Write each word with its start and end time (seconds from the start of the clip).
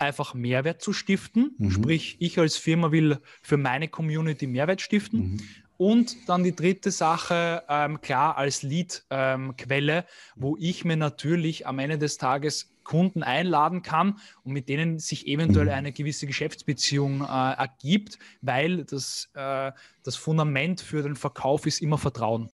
einfach 0.00 0.34
Mehrwert 0.34 0.82
zu 0.82 0.92
stiften. 0.92 1.54
Mhm. 1.58 1.70
Sprich, 1.70 2.16
ich 2.20 2.38
als 2.38 2.56
Firma 2.56 2.92
will 2.92 3.18
für 3.42 3.56
meine 3.56 3.88
Community 3.88 4.46
Mehrwert 4.46 4.80
stiften. 4.80 5.20
Mhm. 5.20 5.40
Und 5.76 6.28
dann 6.28 6.42
die 6.42 6.56
dritte 6.56 6.90
Sache, 6.90 7.62
ähm, 7.68 8.00
klar, 8.00 8.36
als 8.36 8.62
Lead-Quelle, 8.62 9.98
ähm, 9.98 10.04
wo 10.34 10.56
ich 10.58 10.84
mir 10.84 10.96
natürlich 10.96 11.68
am 11.68 11.78
Ende 11.78 11.98
des 11.98 12.18
Tages 12.18 12.74
Kunden 12.82 13.22
einladen 13.22 13.82
kann 13.82 14.18
und 14.42 14.52
mit 14.52 14.68
denen 14.68 14.98
sich 14.98 15.28
eventuell 15.28 15.66
mhm. 15.66 15.72
eine 15.72 15.92
gewisse 15.92 16.26
Geschäftsbeziehung 16.26 17.20
äh, 17.20 17.26
ergibt, 17.26 18.18
weil 18.40 18.84
das, 18.84 19.30
äh, 19.34 19.70
das 20.02 20.16
Fundament 20.16 20.80
für 20.80 21.02
den 21.02 21.14
Verkauf 21.14 21.66
ist 21.66 21.80
immer 21.80 21.98
Vertrauen. 21.98 22.50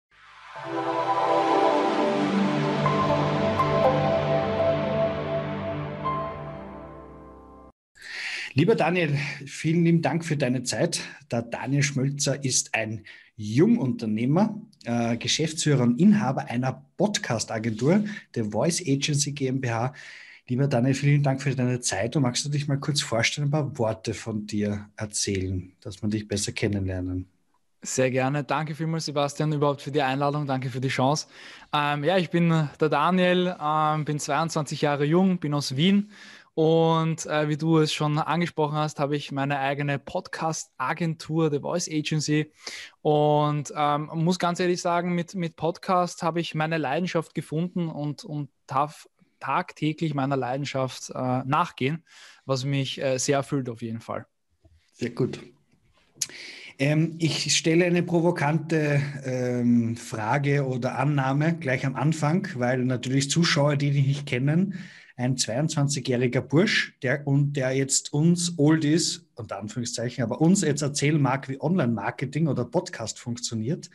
Lieber 8.60 8.76
Daniel, 8.76 9.16
vielen 9.46 9.86
lieben 9.86 10.02
Dank 10.02 10.26
für 10.26 10.36
deine 10.36 10.64
Zeit. 10.64 11.00
Der 11.32 11.44
Daniel 11.44 11.82
Schmölzer 11.82 12.44
ist 12.44 12.76
ein 12.76 13.06
Jungunternehmer, 13.38 14.60
äh, 14.84 15.16
Geschäftsführer 15.16 15.84
und 15.84 15.98
Inhaber 15.98 16.44
einer 16.50 16.86
Podcast-Agentur, 16.98 18.04
der 18.36 18.44
Voice 18.44 18.82
Agency 18.86 19.32
GmbH. 19.32 19.94
Lieber 20.50 20.68
Daniel, 20.68 20.94
vielen 20.94 21.24
Dank 21.24 21.42
für 21.42 21.56
deine 21.56 21.80
Zeit 21.80 22.18
und 22.18 22.24
magst 22.24 22.44
du 22.44 22.50
dich 22.50 22.68
mal 22.68 22.82
kurz 22.82 23.02
vorstellen, 23.02 23.48
ein 23.48 23.52
paar 23.52 23.78
Worte 23.78 24.14
von 24.14 24.46
dir 24.46 24.90
erzählen, 24.98 25.72
dass 25.80 26.02
man 26.02 26.12
dich 26.12 26.28
besser 26.28 26.52
kennenlernen? 26.52 27.30
Sehr 27.82 28.12
gerne. 28.12 28.44
Danke 28.44 28.76
vielmals, 28.76 29.06
Sebastian, 29.06 29.54
überhaupt 29.54 29.82
für 29.82 29.92
die 29.92 30.02
Einladung. 30.02 30.46
Danke 30.46 30.70
für 30.70 30.82
die 30.82 30.90
Chance. 30.90 31.28
Ähm, 31.74 32.04
ja, 32.04 32.18
ich 32.18 32.30
bin 32.30 32.50
der 32.50 32.90
Daniel, 32.90 33.56
ähm, 33.58 34.04
bin 34.04 34.20
22 34.20 34.82
Jahre 34.82 35.06
jung, 35.06 35.38
bin 35.38 35.54
aus 35.54 35.78
Wien 35.78 36.12
und 36.60 37.26
äh, 37.26 37.48
wie 37.48 37.56
du 37.56 37.78
es 37.78 37.94
schon 37.94 38.18
angesprochen 38.18 38.76
hast, 38.76 39.00
habe 39.00 39.16
ich 39.16 39.32
meine 39.32 39.60
eigene 39.60 39.98
Podcast-Agentur, 39.98 41.50
The 41.52 41.62
Voice 41.62 41.88
Agency. 41.90 42.52
Und 43.02 43.72
ähm, 43.74 44.10
muss 44.16 44.40
ganz 44.40 44.60
ehrlich 44.60 44.82
sagen, 44.82 45.16
mit, 45.16 45.36
mit 45.36 45.56
Podcast 45.56 46.22
habe 46.22 46.42
ich 46.42 46.56
meine 46.56 46.78
Leidenschaft 46.78 47.34
gefunden 47.34 47.88
und, 47.88 48.26
und 48.26 48.50
darf 48.68 49.08
tagtäglich 49.40 50.14
meiner 50.14 50.36
Leidenschaft 50.36 51.12
äh, 51.12 51.44
nachgehen, 51.46 52.04
was 52.44 52.66
mich 52.66 53.02
äh, 53.02 53.20
sehr 53.20 53.38
erfüllt 53.38 53.70
auf 53.70 53.82
jeden 53.82 54.02
Fall. 54.02 54.26
Sehr 54.96 55.12
gut. 55.12 55.40
Ähm, 56.78 57.16
ich 57.20 57.56
stelle 57.56 57.86
eine 57.86 58.04
provokante 58.04 59.02
ähm, 59.24 59.96
Frage 59.96 60.68
oder 60.68 61.00
Annahme 61.00 61.56
gleich 61.56 61.86
am 61.86 61.96
Anfang, 61.96 62.50
weil 62.56 62.80
natürlich 62.80 63.30
Zuschauer, 63.30 63.78
die 63.78 63.92
dich 63.92 64.06
nicht 64.06 64.26
kennen, 64.26 64.78
ein 65.20 65.36
22-jähriger 65.36 66.40
Bursch, 66.40 66.98
der, 67.02 67.28
und 67.28 67.54
der 67.54 67.74
jetzt 67.74 68.14
uns 68.14 68.58
Oldies, 68.58 69.26
unter 69.36 69.60
Anführungszeichen, 69.60 70.24
aber 70.24 70.40
uns 70.40 70.62
jetzt 70.62 70.82
erzählen 70.82 71.22
mag, 71.22 71.50
wie 71.50 71.60
Online-Marketing 71.60 72.48
oder 72.48 72.64
Podcast 72.64 73.20
funktioniert, 73.20 73.90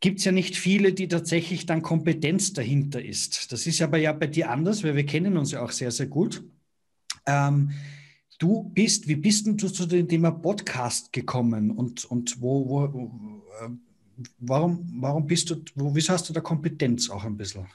gibt 0.00 0.18
es 0.18 0.26
ja 0.26 0.32
nicht 0.32 0.56
viele, 0.56 0.92
die 0.92 1.08
tatsächlich 1.08 1.64
dann 1.64 1.80
Kompetenz 1.80 2.52
dahinter 2.52 3.02
ist. 3.02 3.50
Das 3.50 3.66
ist 3.66 3.80
aber 3.80 3.96
ja 3.96 4.12
bei 4.12 4.26
dir 4.26 4.50
anders, 4.50 4.84
weil 4.84 4.94
wir 4.94 5.06
kennen 5.06 5.38
uns 5.38 5.52
ja 5.52 5.62
auch 5.62 5.70
sehr, 5.70 5.90
sehr 5.90 6.06
gut. 6.06 6.44
Ähm, 7.24 7.70
du 8.38 8.64
bist, 8.74 9.08
wie 9.08 9.16
bist 9.16 9.46
denn 9.46 9.56
du 9.56 9.70
zu 9.70 9.86
dem 9.86 10.06
Thema 10.06 10.32
Podcast 10.32 11.14
gekommen 11.14 11.70
und, 11.70 12.04
und 12.04 12.42
wo, 12.42 12.68
wo, 12.68 12.92
wo 12.92 13.42
äh, 13.64 13.70
warum, 14.38 14.86
warum 15.00 15.26
bist 15.26 15.48
du, 15.48 15.62
wo, 15.74 15.94
wieso 15.94 16.12
hast 16.12 16.28
du 16.28 16.34
da 16.34 16.42
Kompetenz 16.42 17.08
auch 17.08 17.24
ein 17.24 17.38
bisschen? 17.38 17.66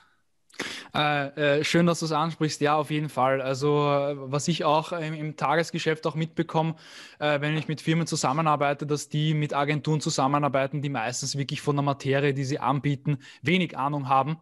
Äh, 0.96 1.60
äh, 1.60 1.64
schön, 1.64 1.86
dass 1.86 2.00
du 2.00 2.06
es 2.06 2.12
ansprichst. 2.12 2.62
Ja, 2.62 2.76
auf 2.76 2.90
jeden 2.90 3.10
Fall. 3.10 3.42
Also, 3.42 3.70
was 4.16 4.48
ich 4.48 4.64
auch 4.64 4.92
im, 4.92 5.14
im 5.14 5.36
Tagesgeschäft 5.36 6.08
auch 6.08 6.16
mitbekomme, 6.16 6.76
äh, 7.20 7.40
wenn 7.42 7.56
ich 7.58 7.68
mit 7.68 7.82
Firmen 7.82 8.08
zusammenarbeite, 8.08 8.88
dass 8.88 9.08
die 9.08 9.34
mit 9.34 9.54
Agenturen 9.54 10.02
zusammenarbeiten, 10.02 10.82
die 10.82 10.90
meistens 10.90 11.38
wirklich 11.38 11.62
von 11.62 11.76
der 11.76 11.84
Materie, 11.84 12.34
die 12.34 12.44
sie 12.44 12.60
anbieten, 12.60 13.20
wenig 13.42 13.78
Ahnung 13.78 14.10
haben. 14.10 14.38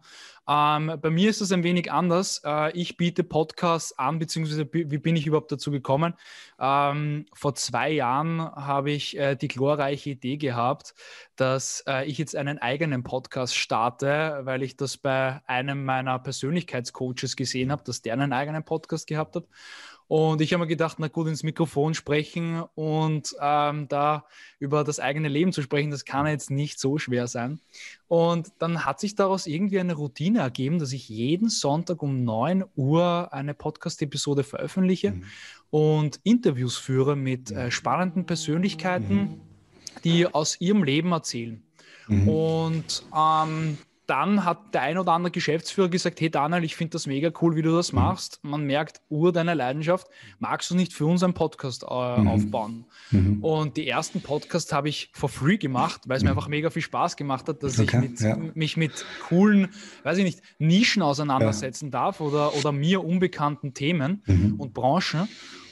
Ähm, 0.48 0.94
bei 1.00 1.10
mir 1.10 1.28
ist 1.28 1.42
es 1.42 1.52
ein 1.52 1.62
wenig 1.62 1.92
anders. 1.92 2.40
Äh, 2.42 2.72
ich 2.72 2.96
biete 2.96 3.22
Podcasts 3.22 3.98
an, 3.98 4.18
beziehungsweise 4.18 4.66
wie 4.72 4.98
bin 4.98 5.14
ich 5.14 5.26
überhaupt 5.26 5.52
dazu 5.52 5.70
gekommen? 5.70 6.14
Ähm, 6.58 7.26
vor 7.34 7.54
zwei 7.54 7.90
Jahren 7.90 8.40
habe 8.40 8.90
ich 8.90 9.18
äh, 9.18 9.36
die 9.36 9.48
glorreiche 9.48 10.10
Idee 10.10 10.38
gehabt, 10.38 10.94
dass 11.36 11.84
äh, 11.86 12.06
ich 12.06 12.16
jetzt 12.16 12.34
einen 12.34 12.58
eigenen 12.58 13.04
Podcast 13.04 13.56
starte, 13.56 14.40
weil 14.44 14.62
ich 14.62 14.76
das 14.76 14.96
bei 14.96 15.42
einem 15.46 15.84
meiner 15.84 16.18
Persönlichkeitscoaches 16.18 17.36
gesehen 17.36 17.70
habe, 17.70 17.84
dass 17.84 18.00
der 18.00 18.14
einen 18.14 18.32
eigenen 18.32 18.64
Podcast 18.64 19.06
gehabt 19.06 19.36
hat. 19.36 19.44
Und 20.08 20.40
ich 20.40 20.54
habe 20.54 20.62
mir 20.62 20.68
gedacht, 20.68 20.96
na 20.98 21.08
gut, 21.08 21.28
ins 21.28 21.42
Mikrofon 21.42 21.92
sprechen 21.92 22.62
und 22.74 23.36
ähm, 23.40 23.88
da 23.88 24.24
über 24.58 24.82
das 24.82 25.00
eigene 25.00 25.28
Leben 25.28 25.52
zu 25.52 25.60
sprechen, 25.60 25.90
das 25.90 26.06
kann 26.06 26.26
jetzt 26.26 26.50
nicht 26.50 26.80
so 26.80 26.96
schwer 26.96 27.26
sein. 27.26 27.60
Und 28.08 28.50
dann 28.58 28.86
hat 28.86 29.00
sich 29.00 29.14
daraus 29.14 29.46
irgendwie 29.46 29.78
eine 29.78 29.92
Routine 29.92 30.40
ergeben, 30.40 30.78
dass 30.78 30.92
ich 30.92 31.10
jeden 31.10 31.50
Sonntag 31.50 32.02
um 32.02 32.24
9 32.24 32.64
Uhr 32.74 33.28
eine 33.32 33.52
Podcast-Episode 33.52 34.44
veröffentliche 34.44 35.12
mhm. 35.12 35.24
und 35.68 36.20
Interviews 36.22 36.78
führe 36.78 37.14
mit 37.14 37.50
äh, 37.50 37.70
spannenden 37.70 38.24
Persönlichkeiten, 38.24 39.14
mhm. 39.14 39.40
die 40.04 40.26
aus 40.26 40.58
ihrem 40.58 40.84
Leben 40.84 41.12
erzählen. 41.12 41.62
Mhm. 42.08 42.28
Und 42.28 43.04
ähm, 43.14 43.76
dann 44.08 44.46
hat 44.46 44.74
der 44.74 44.82
ein 44.82 44.96
oder 44.96 45.12
andere 45.12 45.30
Geschäftsführer 45.30 45.90
gesagt, 45.90 46.20
hey 46.20 46.30
Daniel, 46.30 46.64
ich 46.64 46.74
finde 46.76 46.92
das 46.92 47.06
mega 47.06 47.30
cool, 47.42 47.56
wie 47.56 47.62
du 47.62 47.72
das 47.76 47.92
mhm. 47.92 47.98
machst. 47.98 48.40
Man 48.42 48.64
merkt, 48.64 49.02
ur 49.10 49.32
deine 49.32 49.52
Leidenschaft. 49.52 50.08
Magst 50.38 50.70
du 50.70 50.74
nicht 50.74 50.94
für 50.94 51.04
uns 51.04 51.22
einen 51.22 51.34
Podcast 51.34 51.82
äh, 51.82 51.86
mhm. 52.20 52.28
aufbauen? 52.28 52.86
Mhm. 53.10 53.44
Und 53.44 53.76
die 53.76 53.86
ersten 53.86 54.22
Podcasts 54.22 54.72
habe 54.72 54.88
ich 54.88 55.10
for 55.12 55.28
free 55.28 55.58
gemacht, 55.58 56.00
weil 56.06 56.16
es 56.16 56.22
mir 56.22 56.30
mhm. 56.30 56.38
einfach 56.38 56.48
mega 56.48 56.70
viel 56.70 56.80
Spaß 56.80 57.16
gemacht 57.16 57.48
hat, 57.48 57.62
dass 57.62 57.78
okay, 57.78 57.98
ich 58.02 58.10
mit, 58.10 58.20
ja. 58.20 58.36
mich 58.54 58.76
mit 58.78 59.04
coolen, 59.28 59.68
weiß 60.04 60.16
ich 60.16 60.24
nicht, 60.24 60.40
Nischen 60.58 61.02
auseinandersetzen 61.02 61.86
ja. 61.86 61.90
darf 61.90 62.20
oder, 62.22 62.54
oder 62.54 62.72
mir 62.72 63.04
unbekannten 63.04 63.74
Themen 63.74 64.22
mhm. 64.26 64.54
und 64.58 64.72
Branchen. 64.72 65.28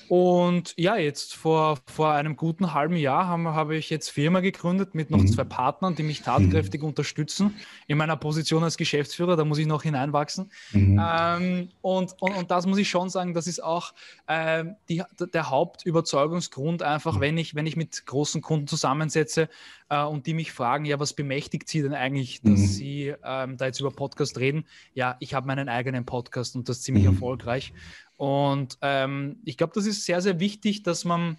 Und 0.08 0.74
ja, 0.76 0.96
jetzt 0.96 1.34
vor, 1.34 1.78
vor 1.86 2.12
einem 2.12 2.36
guten 2.36 2.72
halben 2.72 2.96
Jahr 2.96 3.26
habe 3.26 3.54
hab 3.54 3.70
ich 3.70 3.90
jetzt 3.90 4.10
Firma 4.10 4.40
gegründet 4.40 4.94
mit 4.94 5.10
noch 5.10 5.18
mhm. 5.18 5.28
zwei 5.28 5.44
Partnern, 5.44 5.94
die 5.94 6.02
mich 6.02 6.22
tatkräftig 6.22 6.82
mhm. 6.82 6.88
unterstützen 6.88 7.54
in 7.86 7.98
meiner 7.98 8.16
Position 8.16 8.62
als 8.62 8.76
Geschäftsführer. 8.76 9.36
Da 9.36 9.44
muss 9.44 9.58
ich 9.58 9.66
noch 9.66 9.82
hineinwachsen. 9.82 10.50
Mhm. 10.72 11.00
Ähm, 11.02 11.68
und, 11.80 12.14
und, 12.20 12.36
und 12.36 12.50
das 12.50 12.66
muss 12.66 12.78
ich 12.78 12.88
schon 12.88 13.10
sagen, 13.10 13.34
das 13.34 13.46
ist 13.46 13.62
auch 13.62 13.94
äh, 14.26 14.64
die, 14.88 15.02
der 15.32 15.50
Hauptüberzeugungsgrund, 15.50 16.82
einfach, 16.82 17.16
mhm. 17.16 17.20
wenn 17.20 17.38
ich, 17.38 17.54
wenn 17.54 17.66
ich 17.66 17.76
mit 17.76 18.06
großen 18.06 18.42
Kunden 18.42 18.66
zusammensetze 18.66 19.48
äh, 19.88 20.02
und 20.02 20.26
die 20.26 20.34
mich 20.34 20.52
fragen, 20.52 20.84
ja, 20.84 21.00
was 21.00 21.14
bemächtigt 21.14 21.68
sie 21.68 21.82
denn 21.82 21.94
eigentlich, 21.94 22.42
dass 22.42 22.60
mhm. 22.60 22.66
sie 22.66 23.14
ähm, 23.24 23.56
da 23.56 23.66
jetzt 23.66 23.80
über 23.80 23.90
Podcast 23.90 24.38
reden? 24.38 24.66
Ja, 24.94 25.16
ich 25.20 25.34
habe 25.34 25.46
meinen 25.46 25.68
eigenen 25.68 26.04
Podcast 26.04 26.56
und 26.56 26.68
das 26.68 26.82
ziemlich 26.82 27.04
mhm. 27.04 27.14
erfolgreich. 27.14 27.72
Und 28.16 28.78
ähm, 28.82 29.36
ich 29.44 29.56
glaube, 29.56 29.72
das 29.74 29.86
ist 29.86 30.04
sehr, 30.04 30.20
sehr 30.20 30.40
wichtig, 30.40 30.82
dass 30.82 31.04
man, 31.04 31.36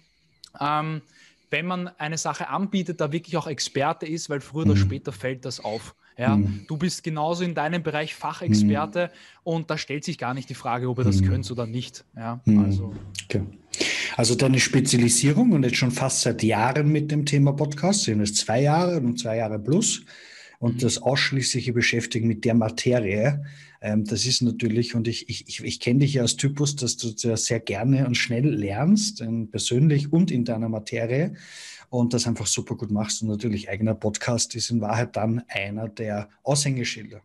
ähm, 0.60 1.02
wenn 1.50 1.66
man 1.66 1.88
eine 1.98 2.18
Sache 2.18 2.48
anbietet, 2.48 3.00
da 3.00 3.12
wirklich 3.12 3.36
auch 3.36 3.46
Experte 3.46 4.06
ist, 4.06 4.30
weil 4.30 4.40
früher 4.40 4.64
mhm. 4.64 4.72
oder 4.72 4.80
später 4.80 5.12
fällt 5.12 5.44
das 5.44 5.60
auf. 5.60 5.94
Ja, 6.18 6.36
mhm. 6.36 6.64
Du 6.66 6.76
bist 6.76 7.04
genauso 7.04 7.44
in 7.44 7.54
deinem 7.54 7.84
Bereich 7.84 8.14
Fachexperte 8.14 9.06
mhm. 9.06 9.40
und 9.44 9.70
da 9.70 9.78
stellt 9.78 10.04
sich 10.04 10.18
gar 10.18 10.34
nicht 10.34 10.48
die 10.48 10.54
Frage, 10.54 10.88
ob 10.88 10.98
ihr 10.98 11.04
das 11.04 11.20
mhm. 11.20 11.28
könnt 11.28 11.50
oder 11.50 11.66
nicht. 11.66 12.04
Ja, 12.16 12.40
mhm. 12.44 12.64
also. 12.64 12.94
Okay. 13.24 13.42
also 14.16 14.34
deine 14.34 14.58
Spezialisierung 14.58 15.52
und 15.52 15.62
jetzt 15.62 15.76
schon 15.76 15.92
fast 15.92 16.22
seit 16.22 16.42
Jahren 16.42 16.90
mit 16.90 17.12
dem 17.12 17.24
Thema 17.24 17.52
Podcast, 17.52 18.02
sind 18.02 18.20
es 18.20 18.34
zwei 18.34 18.62
Jahre 18.62 18.98
und 18.98 19.20
zwei 19.20 19.36
Jahre 19.36 19.60
plus 19.60 20.02
und 20.58 20.74
mhm. 20.74 20.78
das 20.80 20.98
ausschließliche 20.98 21.72
Beschäftigen 21.72 22.26
mit 22.26 22.44
der 22.44 22.54
Materie, 22.54 23.44
ähm, 23.80 24.04
das 24.04 24.26
ist 24.26 24.42
natürlich, 24.42 24.94
und 24.94 25.06
ich, 25.06 25.28
ich, 25.28 25.62
ich, 25.62 25.80
kenne 25.80 26.00
dich 26.00 26.14
ja 26.14 26.22
als 26.22 26.36
Typus, 26.36 26.74
dass 26.76 26.96
du 26.96 27.16
sehr, 27.16 27.36
sehr 27.36 27.60
gerne 27.60 28.06
und 28.06 28.16
schnell 28.16 28.48
lernst, 28.48 29.20
ähm, 29.20 29.50
persönlich 29.50 30.12
und 30.12 30.30
in 30.30 30.44
deiner 30.44 30.68
Materie 30.68 31.34
und 31.90 32.12
das 32.12 32.26
einfach 32.26 32.46
super 32.46 32.76
gut 32.76 32.90
machst. 32.90 33.22
Und 33.22 33.28
natürlich 33.28 33.68
eigener 33.68 33.94
Podcast 33.94 34.54
ist 34.54 34.70
in 34.70 34.80
Wahrheit 34.80 35.16
dann 35.16 35.42
einer 35.48 35.88
der 35.88 36.28
Aushängeschilder. 36.42 37.22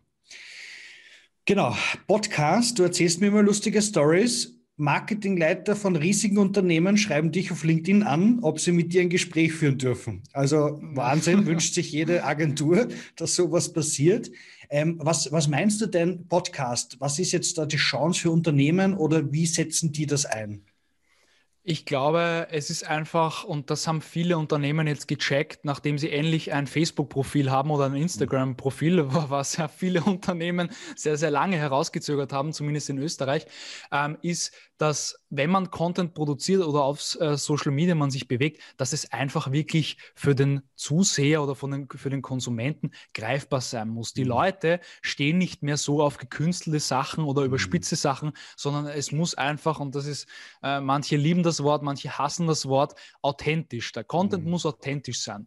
Genau, 1.44 1.76
Podcast, 2.06 2.78
du 2.78 2.84
erzählst 2.84 3.20
mir 3.20 3.26
immer 3.26 3.42
lustige 3.42 3.82
Stories. 3.82 4.53
Marketingleiter 4.76 5.76
von 5.76 5.94
riesigen 5.94 6.38
Unternehmen 6.38 6.96
schreiben 6.96 7.30
dich 7.30 7.52
auf 7.52 7.62
LinkedIn 7.62 8.02
an, 8.02 8.40
ob 8.42 8.58
sie 8.58 8.72
mit 8.72 8.92
dir 8.92 9.02
ein 9.02 9.08
Gespräch 9.08 9.52
führen 9.52 9.78
dürfen. 9.78 10.22
Also 10.32 10.80
Wahnsinn, 10.94 11.46
wünscht 11.46 11.74
sich 11.74 11.92
jede 11.92 12.24
Agentur, 12.24 12.88
dass 13.14 13.36
sowas 13.36 13.72
passiert. 13.72 14.32
Ähm, 14.70 14.98
was, 15.00 15.30
was 15.30 15.46
meinst 15.46 15.80
du 15.80 15.86
denn 15.86 16.26
Podcast? 16.26 16.96
Was 16.98 17.20
ist 17.20 17.30
jetzt 17.32 17.56
da 17.56 17.66
die 17.66 17.76
Chance 17.76 18.22
für 18.22 18.30
Unternehmen 18.30 18.94
oder 18.94 19.32
wie 19.32 19.46
setzen 19.46 19.92
die 19.92 20.06
das 20.06 20.26
ein? 20.26 20.64
Ich 21.66 21.86
glaube, 21.86 22.48
es 22.50 22.68
ist 22.68 22.86
einfach, 22.86 23.42
und 23.42 23.70
das 23.70 23.88
haben 23.88 24.02
viele 24.02 24.36
Unternehmen 24.36 24.86
jetzt 24.86 25.08
gecheckt, 25.08 25.64
nachdem 25.64 25.96
sie 25.96 26.10
endlich 26.10 26.52
ein 26.52 26.66
Facebook-Profil 26.66 27.50
haben 27.50 27.70
oder 27.70 27.86
ein 27.86 27.94
Instagram-Profil, 27.94 29.06
was 29.30 29.56
ja 29.56 29.68
viele 29.68 30.04
Unternehmen 30.04 30.68
sehr, 30.94 31.16
sehr 31.16 31.30
lange 31.30 31.56
herausgezögert 31.56 32.34
haben, 32.34 32.52
zumindest 32.52 32.90
in 32.90 32.98
Österreich, 32.98 33.46
ähm, 33.90 34.18
ist, 34.20 34.52
dass 34.76 35.16
wenn 35.30 35.50
man 35.50 35.70
Content 35.70 36.14
produziert 36.14 36.62
oder 36.62 36.82
auf 36.82 37.18
äh, 37.20 37.36
Social 37.36 37.72
Media 37.72 37.94
man 37.94 38.10
sich 38.10 38.28
bewegt, 38.28 38.60
dass 38.76 38.92
es 38.92 39.12
einfach 39.12 39.52
wirklich 39.52 39.96
für 40.14 40.34
den 40.34 40.62
Zuseher 40.74 41.42
oder 41.42 41.54
den, 41.54 41.88
für 41.94 42.10
den 42.10 42.22
Konsumenten 42.22 42.90
greifbar 43.14 43.60
sein 43.60 43.88
muss. 43.88 44.12
Die 44.12 44.24
mhm. 44.24 44.30
Leute 44.30 44.80
stehen 45.00 45.38
nicht 45.38 45.62
mehr 45.62 45.76
so 45.76 46.02
auf 46.02 46.18
gekünstelte 46.18 46.80
Sachen 46.80 47.24
oder 47.24 47.42
überspitze 47.42 47.94
mhm. 47.94 47.98
Sachen, 47.98 48.32
sondern 48.56 48.86
es 48.86 49.12
muss 49.12 49.34
einfach, 49.34 49.80
und 49.80 49.94
das 49.94 50.06
ist, 50.06 50.26
äh, 50.62 50.80
manche 50.80 51.16
lieben 51.16 51.42
das 51.42 51.53
Wort, 51.62 51.82
manche 51.82 52.18
hassen 52.18 52.46
das 52.46 52.66
Wort, 52.66 52.94
authentisch. 53.22 53.92
Der 53.92 54.04
Content 54.04 54.44
mhm. 54.44 54.50
muss 54.50 54.66
authentisch 54.66 55.22
sein. 55.22 55.46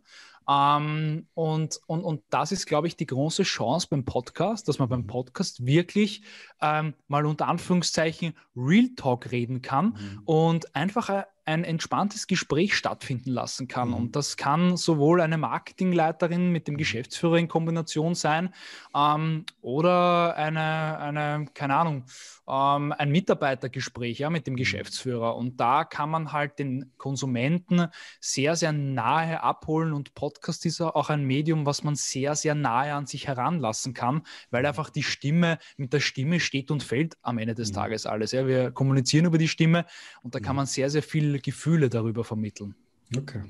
Ähm, 0.49 1.27
und, 1.33 1.79
und, 1.87 2.03
und 2.03 2.23
das 2.29 2.51
ist, 2.51 2.67
glaube 2.67 2.87
ich, 2.87 2.95
die 2.95 3.05
große 3.05 3.43
Chance 3.43 3.87
beim 3.89 4.05
Podcast, 4.05 4.67
dass 4.67 4.79
man 4.79 4.87
beim 4.87 5.05
Podcast 5.05 5.65
wirklich 5.65 6.21
ähm, 6.61 6.93
mal 7.07 7.25
unter 7.25 7.47
Anführungszeichen 7.47 8.33
Real 8.55 8.89
Talk 8.95 9.31
reden 9.31 9.61
kann 9.61 9.87
mhm. 9.87 10.21
und 10.25 10.75
einfach 10.75 11.09
äh, 11.09 11.23
ein 11.47 11.63
entspanntes 11.63 12.27
Gespräch 12.27 12.75
stattfinden 12.75 13.31
lassen 13.31 13.69
kann. 13.69 13.89
Mhm. 13.89 13.93
Und 13.93 14.15
das 14.17 14.35
kann 14.35 14.75
sowohl 14.75 15.21
eine 15.21 15.37
Marketingleiterin 15.37 16.51
mit 16.51 16.67
dem 16.67 16.73
mhm. 16.73 16.79
Geschäftsführer 16.79 17.37
in 17.37 17.47
Kombination 17.47 18.15
sein 18.15 18.53
ähm, 18.93 19.45
oder 19.61 20.35
eine, 20.35 20.99
eine, 20.99 21.45
keine 21.53 21.75
Ahnung, 21.75 22.03
ähm, 22.49 22.93
ein 22.97 23.11
Mitarbeitergespräch 23.11 24.19
ja, 24.19 24.29
mit 24.29 24.45
dem 24.45 24.55
mhm. 24.55 24.57
Geschäftsführer. 24.57 25.37
Und 25.37 25.61
da 25.61 25.85
kann 25.85 26.09
man 26.09 26.33
halt 26.33 26.59
den 26.59 26.91
Konsumenten 26.97 27.87
sehr, 28.19 28.57
sehr 28.57 28.73
nahe 28.73 29.41
abholen. 29.41 29.93
Und 29.93 30.15
Podcast 30.15 30.65
ist 30.65 30.81
auch 30.81 31.09
ein 31.09 31.23
Medium, 31.23 31.65
was 31.65 31.81
man 31.81 31.95
sehr, 31.95 32.35
sehr 32.35 32.55
nahe 32.55 32.93
an 32.93 33.05
sich 33.05 33.25
heranlassen 33.25 33.93
kann, 33.93 34.23
weil 34.51 34.63
mhm. 34.63 34.67
einfach 34.67 34.89
die 34.89 35.03
Stimme, 35.03 35.59
mit 35.77 35.93
der 35.93 36.01
Stimme 36.01 36.41
steht 36.41 36.71
und 36.71 36.83
fällt 36.83 37.17
am 37.21 37.37
Ende 37.37 37.55
des 37.55 37.71
Tages 37.71 38.05
alles. 38.05 38.33
Ja. 38.33 38.45
Wir 38.47 38.71
kommunizieren 38.71 39.25
über 39.25 39.37
die 39.37 39.47
Stimme 39.47 39.85
und 40.23 40.35
da 40.35 40.41
kann 40.41 40.57
man 40.57 40.65
sehr, 40.65 40.89
sehr 40.89 41.03
viel 41.03 41.36
Gefühle 41.39 41.89
darüber 41.89 42.23
vermitteln. 42.23 42.75
Okay. 43.15 43.41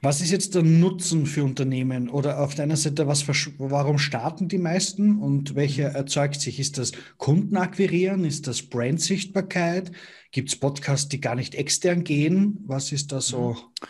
Was 0.00 0.20
ist 0.20 0.30
jetzt 0.30 0.54
der 0.54 0.62
Nutzen 0.62 1.26
für 1.26 1.44
Unternehmen? 1.44 2.08
Oder 2.08 2.40
auf 2.40 2.54
deiner 2.54 2.76
Seite, 2.76 3.06
was, 3.06 3.26
warum 3.58 3.98
starten 3.98 4.48
die 4.48 4.58
meisten 4.58 5.18
und 5.18 5.54
welcher 5.56 5.88
erzeugt 5.88 6.40
sich? 6.40 6.58
Ist 6.58 6.78
das 6.78 6.92
Kunden 7.18 7.56
akquirieren? 7.56 8.24
Ist 8.24 8.46
das 8.46 8.62
Brandsichtbarkeit? 8.62 9.92
Gibt 10.30 10.48
es 10.48 10.56
Podcasts, 10.56 11.08
die 11.08 11.20
gar 11.20 11.34
nicht 11.34 11.54
extern 11.54 12.04
gehen? 12.04 12.58
Was 12.66 12.92
ist 12.92 13.12
da 13.12 13.20
so? 13.20 13.50
Mhm. 13.50 13.86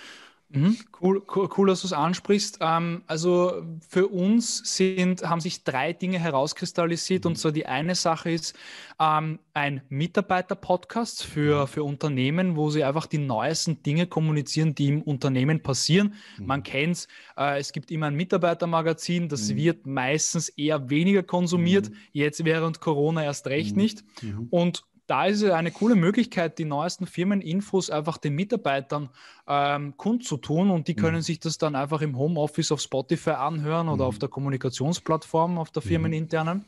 Mhm. 0.51 0.79
Cool, 1.01 1.23
cool, 1.35 1.49
cool, 1.57 1.69
dass 1.69 1.83
du 1.83 1.89
es 1.89 1.93
ansprichst. 1.93 2.59
Ähm, 2.61 3.03
also 3.07 3.63
für 3.87 4.09
uns 4.09 4.77
sind, 4.77 5.23
haben 5.23 5.41
sich 5.41 5.63
drei 5.63 5.93
Dinge 5.93 6.19
herauskristallisiert. 6.19 7.27
Und 7.27 7.39
so 7.39 7.51
die 7.51 7.67
eine 7.67 7.95
Sache 7.95 8.31
ist 8.31 8.57
ähm, 8.99 9.39
ein 9.53 9.83
Mitarbeiter-Podcast 9.91 11.23
für, 11.25 11.67
für 11.67 11.85
Unternehmen, 11.85 12.57
wo 12.57 12.71
sie 12.71 12.83
einfach 12.83 13.07
die 13.07 13.19
neuesten 13.19 13.83
Dinge 13.83 14.07
kommunizieren, 14.07 14.75
die 14.75 14.89
im 14.89 15.03
Unternehmen 15.03 15.63
passieren. 15.63 16.15
Mhm. 16.39 16.47
Man 16.47 16.63
kennt 16.63 16.97
es, 16.97 17.09
äh, 17.37 17.59
es 17.59 17.73
gibt 17.73 17.91
immer 17.91 18.07
ein 18.07 18.15
Mitarbeitermagazin, 18.15 19.29
das 19.29 19.51
mhm. 19.51 19.57
wird 19.57 19.87
meistens 19.87 20.49
eher 20.49 20.89
weniger 20.89 21.23
konsumiert, 21.23 21.91
mhm. 21.91 21.97
jetzt 22.13 22.45
während 22.45 22.81
Corona 22.81 23.23
erst 23.23 23.47
recht 23.49 23.77
mhm. 23.77 23.83
nicht. 23.83 24.05
Mhm. 24.23 24.47
Und 24.49 24.85
da 25.09 25.25
ist 25.25 25.43
es 25.43 25.51
eine 25.51 25.71
coole 25.71 25.95
Möglichkeit, 25.95 26.59
die 26.59 26.67
neuesten 26.67 27.07
Firmeninfos 27.07 27.89
einfach 27.89 28.19
den 28.19 28.35
Mitarbeitern 28.35 29.09
ähm, 29.49 29.97
kundzutun 29.97 30.71
und 30.71 30.87
die 30.87 30.95
können 30.95 31.17
mhm. 31.17 31.23
sich 31.23 31.41
das 31.41 31.57
dann 31.57 31.75
einfach 31.75 32.03
im 32.03 32.17
Homeoffice 32.17 32.71
auf 32.73 32.81
Spotify 32.81 33.31
anhören 33.31 33.87
mhm. 33.87 33.95
oder 33.95 34.05
auf 34.05 34.19
der 34.19 34.29
Kommunikationsplattform, 34.29 35.59
auf 35.59 35.71
der 35.71 35.83
mhm. 35.83 35.89
firmeninternen. 35.89 36.65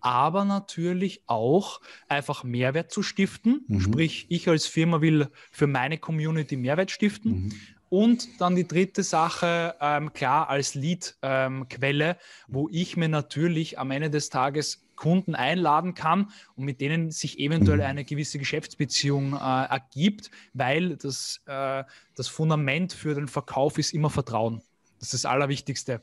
Aber 0.00 0.44
natürlich 0.44 1.22
auch 1.26 1.80
einfach 2.08 2.42
Mehrwert 2.42 2.90
zu 2.90 3.02
stiften. 3.02 3.64
Mhm. 3.68 3.80
Sprich, 3.80 4.26
ich 4.30 4.48
als 4.48 4.66
Firma 4.66 5.00
will 5.00 5.28
für 5.52 5.68
meine 5.68 5.98
Community 5.98 6.56
Mehrwert 6.56 6.90
stiften. 6.90 7.32
Mhm. 7.32 7.52
Und 7.88 8.40
dann 8.40 8.56
die 8.56 8.66
dritte 8.66 9.02
Sache, 9.02 9.74
ähm, 9.80 10.12
klar, 10.12 10.48
als 10.48 10.74
Lead-Quelle, 10.74 12.10
ähm, 12.10 12.16
wo 12.48 12.68
ich 12.70 12.96
mir 12.96 13.08
natürlich 13.08 13.78
am 13.78 13.90
Ende 13.90 14.10
des 14.10 14.30
Tages 14.30 14.84
Kunden 15.00 15.34
einladen 15.34 15.94
kann 15.94 16.30
und 16.56 16.64
mit 16.64 16.82
denen 16.82 17.10
sich 17.10 17.38
eventuell 17.38 17.78
mhm. 17.78 17.84
eine 17.84 18.04
gewisse 18.04 18.38
Geschäftsbeziehung 18.38 19.32
äh, 19.32 19.36
ergibt, 19.38 20.30
weil 20.52 20.96
das, 20.96 21.40
äh, 21.46 21.84
das 22.14 22.28
Fundament 22.28 22.92
für 22.92 23.14
den 23.14 23.26
Verkauf 23.26 23.78
ist 23.78 23.94
immer 23.94 24.10
Vertrauen. 24.10 24.60
Das 24.98 25.14
ist 25.14 25.24
das 25.24 25.30
Allerwichtigste. 25.30 26.02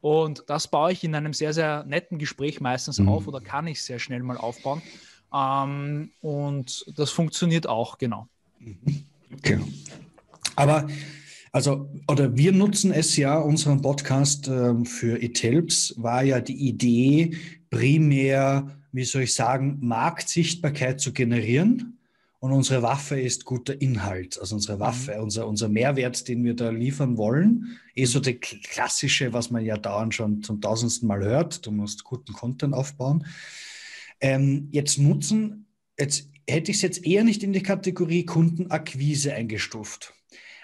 Und 0.00 0.44
das 0.46 0.68
baue 0.68 0.92
ich 0.92 1.04
in 1.04 1.14
einem 1.14 1.34
sehr, 1.34 1.52
sehr 1.52 1.84
netten 1.84 2.18
Gespräch 2.18 2.62
meistens 2.62 2.98
mhm. 2.98 3.10
auf 3.10 3.28
oder 3.28 3.42
kann 3.42 3.66
ich 3.66 3.82
sehr 3.82 3.98
schnell 3.98 4.22
mal 4.22 4.38
aufbauen. 4.38 4.80
Ähm, 5.34 6.10
und 6.22 6.86
das 6.96 7.10
funktioniert 7.10 7.66
auch, 7.66 7.98
genau. 7.98 8.26
Mhm. 8.58 9.04
Okay. 9.36 9.60
Aber 10.56 10.88
also, 11.52 11.90
oder 12.08 12.36
wir 12.36 12.52
nutzen 12.52 12.92
es 12.92 13.16
ja, 13.16 13.38
unseren 13.38 13.82
Podcast 13.82 14.46
äh, 14.48 14.84
für 14.84 15.20
eTelps 15.20 15.94
war 15.96 16.22
ja 16.22 16.40
die 16.40 16.68
Idee, 16.68 17.36
primär, 17.70 18.76
wie 18.92 19.04
soll 19.04 19.22
ich 19.22 19.34
sagen, 19.34 19.78
Marktsichtbarkeit 19.80 21.00
zu 21.00 21.12
generieren. 21.12 21.98
Und 22.38 22.52
unsere 22.52 22.82
Waffe 22.82 23.20
ist 23.20 23.44
guter 23.44 23.80
Inhalt. 23.82 24.38
Also 24.40 24.54
unsere 24.54 24.76
mhm. 24.76 24.80
Waffe, 24.80 25.14
mhm. 25.16 25.24
unser, 25.24 25.46
unser 25.46 25.68
Mehrwert, 25.68 26.26
den 26.26 26.42
wir 26.44 26.54
da 26.54 26.70
liefern 26.70 27.16
wollen, 27.18 27.78
eh 27.94 28.06
so 28.06 28.20
der 28.20 28.38
klassische, 28.38 29.32
was 29.32 29.50
man 29.50 29.64
ja 29.64 29.76
dauernd 29.76 30.14
schon 30.14 30.42
zum 30.42 30.60
tausendsten 30.60 31.06
Mal 31.06 31.22
hört. 31.22 31.66
Du 31.66 31.70
musst 31.70 32.04
guten 32.04 32.32
Content 32.32 32.74
aufbauen. 32.74 33.26
Ähm, 34.20 34.68
jetzt 34.70 34.98
nutzen, 34.98 35.66
jetzt 35.98 36.30
hätte 36.48 36.70
ich 36.70 36.78
es 36.78 36.82
jetzt 36.82 37.04
eher 37.04 37.24
nicht 37.24 37.42
in 37.42 37.52
die 37.52 37.62
Kategorie 37.62 38.24
Kundenakquise 38.24 39.34
eingestuft. 39.34 40.14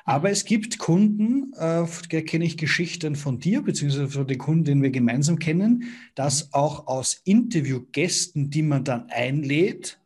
Aber 0.08 0.31
es 0.31 0.44
gibt 0.44 0.79
Kunden, 0.79 1.53
äh, 1.55 1.85
da 1.85 2.20
kenne 2.20 2.44
ich 2.44 2.56
Geschichten 2.56 3.17
von 3.17 3.41
dir, 3.41 3.61
beziehungsweise 3.62 4.08
von 4.08 4.26
den 4.29 4.38
Kunden, 4.38 4.64
den 4.64 4.82
wir 4.82 4.91
gemeinsam 4.91 5.41
kennen, 5.41 5.85
dass 6.14 6.55
auch 6.55 6.87
aus 6.87 7.20
Interviewgästen, 7.25 8.49
die 8.49 8.62
man 8.62 8.85
dann 8.85 9.11
einlädt, 9.11 9.99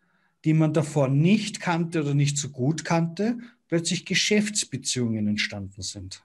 die 0.47 0.55
man 0.55 0.73
davor 0.73 1.09
nicht 1.09 1.61
kannte 1.61 2.01
oder 2.01 2.15
nicht 2.15 2.39
so 2.39 2.49
gut 2.49 2.83
kannte, 2.83 3.39
plötzlich 3.69 4.07
Geschäftsbeziehungen 4.07 5.29
entstanden 5.29 5.83
sind. 5.83 6.25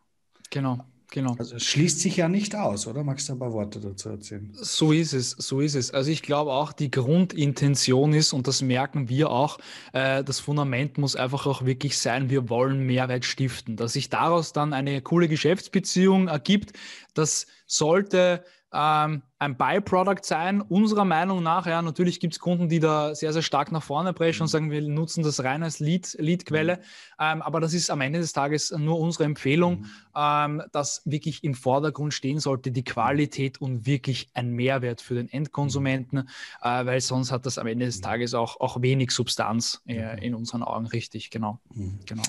Genau. 0.51 0.80
Genau. 1.15 1.33
Also 1.39 1.56
es 1.56 1.63
schließt 1.63 2.01
sich 2.01 2.17
ja 2.17 2.27
nicht 2.27 2.57
aus, 2.57 2.88
oder? 2.88 3.01
Magst 3.01 3.29
du 3.29 3.33
ein 3.33 3.39
paar 3.39 3.53
Worte 3.53 3.79
dazu 3.79 4.09
erzählen? 4.09 4.50
So 4.51 4.91
ist 4.91 5.13
es, 5.13 5.31
so 5.31 5.62
ist 5.62 5.73
es. 5.73 5.91
Also 5.91 6.12
ich 6.12 6.21
glaube 6.21 6.51
auch, 6.51 6.73
die 6.73 6.91
Grundintention 6.91 8.12
ist, 8.12 8.33
und 8.33 8.47
das 8.47 8.62
merken 8.62 9.07
wir 9.07 9.29
auch, 9.29 9.57
äh, 9.94 10.25
das 10.25 10.41
Fundament 10.41 10.97
muss 10.97 11.15
einfach 11.15 11.45
auch 11.45 11.63
wirklich 11.63 11.97
sein, 11.97 12.29
wir 12.29 12.50
wollen 12.50 12.85
Mehrwert 12.85 13.23
stiften. 13.23 13.78
Dass 13.78 13.94
sich 13.94 14.09
daraus 14.09 14.51
dann 14.51 14.73
eine 14.73 15.01
coole 15.01 15.30
Geschäftsbeziehung 15.30 16.28
ergibt, 16.28 16.73
das 17.13 17.47
sollte 17.66 18.44
ähm, 18.75 19.21
ein 19.39 19.57
Byproduct 19.57 20.25
sein, 20.25 20.61
unserer 20.61 21.05
Meinung 21.05 21.41
nach. 21.41 21.65
Ja, 21.65 21.81
natürlich 21.81 22.19
gibt 22.19 22.33
es 22.33 22.39
Kunden, 22.39 22.67
die 22.67 22.79
da 22.79 23.15
sehr, 23.15 23.31
sehr 23.31 23.41
stark 23.41 23.71
nach 23.71 23.83
vorne 23.83 24.11
brechen 24.11 24.41
und 24.41 24.47
mhm. 24.47 24.51
sagen, 24.51 24.71
wir 24.71 24.81
nutzen 24.81 25.23
das 25.23 25.44
rein 25.44 25.63
als 25.63 25.79
Lead, 25.79 26.15
Leadquelle. 26.19 26.77
Mhm. 26.77 26.81
Ähm, 27.19 27.41
aber 27.41 27.61
das 27.61 27.73
ist 27.73 27.89
am 27.89 28.01
Ende 28.01 28.19
des 28.19 28.33
Tages 28.33 28.71
nur 28.71 28.99
unsere 28.99 29.23
Empfehlung, 29.23 29.79
mhm. 29.79 29.87
ähm, 30.15 30.63
dass 30.73 31.01
wirklich 31.05 31.44
im 31.44 31.53
Vordergrund 31.53 32.13
stehen 32.13 32.39
sollte 32.39 32.71
die 32.71 32.83
Qualität 32.83 33.61
und 33.61 33.85
wirklich 33.85 34.29
ein 34.33 34.51
Mehrwert 34.51 34.99
für 35.01 35.15
den 35.15 35.31
Endkonsumenten, 35.31 36.29
äh, 36.61 36.85
weil 36.85 36.99
sonst 36.99 37.31
hat 37.31 37.45
das 37.45 37.57
am 37.57 37.67
Ende 37.67 37.85
des 37.85 38.01
Tages 38.01 38.33
auch, 38.33 38.59
auch 38.59 38.81
wenig 38.81 39.11
Substanz 39.11 39.81
äh, 39.87 40.25
in 40.25 40.35
unseren 40.35 40.63
Augen 40.63 40.87
richtig. 40.87 41.29
Genau. 41.29 41.59
genau. 42.05 42.23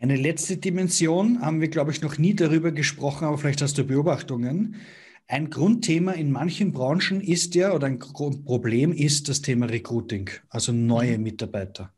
Eine 0.00 0.14
letzte 0.14 0.58
Dimension 0.58 1.40
haben 1.40 1.60
wir, 1.60 1.68
glaube 1.68 1.90
ich, 1.90 2.02
noch 2.02 2.18
nie 2.18 2.34
darüber 2.34 2.70
gesprochen, 2.70 3.24
aber 3.24 3.36
vielleicht 3.36 3.62
hast 3.62 3.78
du 3.78 3.84
Beobachtungen. 3.84 4.76
Ein 5.30 5.50
Grundthema 5.50 6.12
in 6.12 6.32
manchen 6.32 6.72
Branchen 6.72 7.20
ist 7.20 7.54
ja, 7.54 7.74
oder 7.74 7.86
ein 7.86 7.98
Problem 7.98 8.92
ist 8.92 9.28
das 9.28 9.42
Thema 9.42 9.66
Recruiting, 9.66 10.30
also 10.48 10.72
neue 10.72 11.18
mhm. 11.18 11.24
Mitarbeiter. 11.24 11.92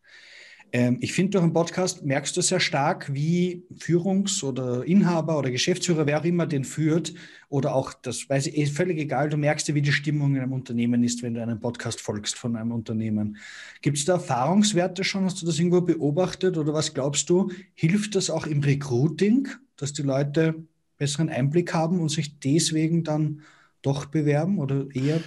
Ähm, 0.73 0.99
ich 1.01 1.13
finde, 1.13 1.31
durch 1.31 1.45
den 1.45 1.53
Podcast 1.53 2.05
merkst 2.05 2.37
du 2.37 2.41
sehr 2.41 2.59
stark, 2.59 3.15
wie 3.15 3.63
Führungs- 3.79 4.43
oder 4.43 4.85
Inhaber 4.85 5.39
oder 5.39 5.53
Geschäftsführer, 5.53 6.07
wer 6.07 6.19
auch 6.19 6.25
immer 6.25 6.49
den 6.49 6.65
führt, 6.65 7.15
oder 7.49 7.73
auch, 7.73 7.95
das 7.95 8.29
weiß 8.29 8.49
ich, 8.49 8.57
ist 8.57 8.77
völlig 8.77 8.99
egal, 8.99 9.29
du 9.29 9.37
merkst 9.37 9.69
ja, 9.69 9.77
wie 9.77 9.83
die 9.83 9.93
Stimmung 9.93 10.35
in 10.35 10.43
einem 10.43 10.53
Unternehmen 10.53 11.05
ist, 11.05 11.23
wenn 11.23 11.35
du 11.35 11.43
einem 11.43 11.61
Podcast 11.61 12.01
folgst 12.01 12.37
von 12.37 12.57
einem 12.57 12.73
Unternehmen. 12.73 13.37
Gibt 13.81 13.99
es 13.99 14.07
da 14.07 14.15
Erfahrungswerte 14.15 15.05
schon? 15.05 15.25
Hast 15.25 15.41
du 15.41 15.47
das 15.47 15.57
irgendwo 15.57 15.83
beobachtet 15.83 16.59
oder 16.59 16.75
was 16.75 16.95
glaubst 16.95 17.31
du? 17.31 17.53
Hilft 17.75 18.17
das 18.17 18.29
auch 18.29 18.49
im 18.49 18.61
Recruiting, 18.61 19.47
dass 19.77 19.93
die 19.93 20.03
Leute 20.03 20.65
besseren 21.01 21.31
Einblick 21.31 21.75
haben 21.75 22.01
und 22.01 22.11
sich 22.11 22.39
deswegen 22.39 23.03
dann 23.03 23.43
doch 23.83 24.07
bewerben 24.07 24.59
oder 24.59 24.87
eher 24.95 25.21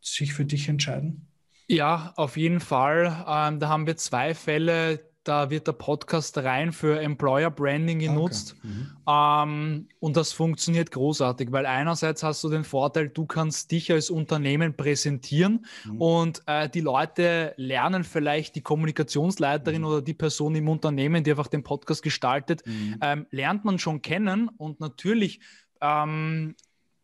sich 0.00 0.34
für 0.34 0.44
dich 0.44 0.68
entscheiden? 0.68 1.28
Ja, 1.68 2.14
auf 2.16 2.36
jeden 2.36 2.60
Fall. 2.60 3.24
Ähm, 3.28 3.60
da 3.60 3.68
haben 3.68 3.86
wir 3.86 3.96
zwei 3.96 4.34
Fälle, 4.34 5.00
da 5.28 5.50
wird 5.50 5.66
der 5.66 5.72
Podcast 5.72 6.38
rein 6.38 6.72
für 6.72 7.00
Employer 7.00 7.50
Branding 7.50 7.98
genutzt. 7.98 8.56
Okay. 8.58 8.68
Mhm. 8.68 8.88
Ähm, 9.06 9.88
und 10.00 10.16
das 10.16 10.32
funktioniert 10.32 10.90
großartig, 10.90 11.52
weil 11.52 11.66
einerseits 11.66 12.22
hast 12.22 12.42
du 12.44 12.48
den 12.48 12.64
Vorteil, 12.64 13.10
du 13.10 13.26
kannst 13.26 13.70
dich 13.70 13.92
als 13.92 14.08
Unternehmen 14.08 14.74
präsentieren 14.74 15.66
mhm. 15.84 16.00
und 16.00 16.42
äh, 16.46 16.68
die 16.70 16.80
Leute 16.80 17.52
lernen 17.56 18.04
vielleicht 18.04 18.56
die 18.56 18.62
Kommunikationsleiterin 18.62 19.82
mhm. 19.82 19.88
oder 19.88 20.02
die 20.02 20.14
Person 20.14 20.54
im 20.54 20.68
Unternehmen, 20.68 21.22
die 21.22 21.30
einfach 21.30 21.48
den 21.48 21.62
Podcast 21.62 22.02
gestaltet, 22.02 22.66
mhm. 22.66 22.96
ähm, 23.02 23.26
lernt 23.30 23.66
man 23.66 23.78
schon 23.78 24.00
kennen 24.00 24.48
und 24.48 24.80
natürlich 24.80 25.40
ähm, 25.82 26.56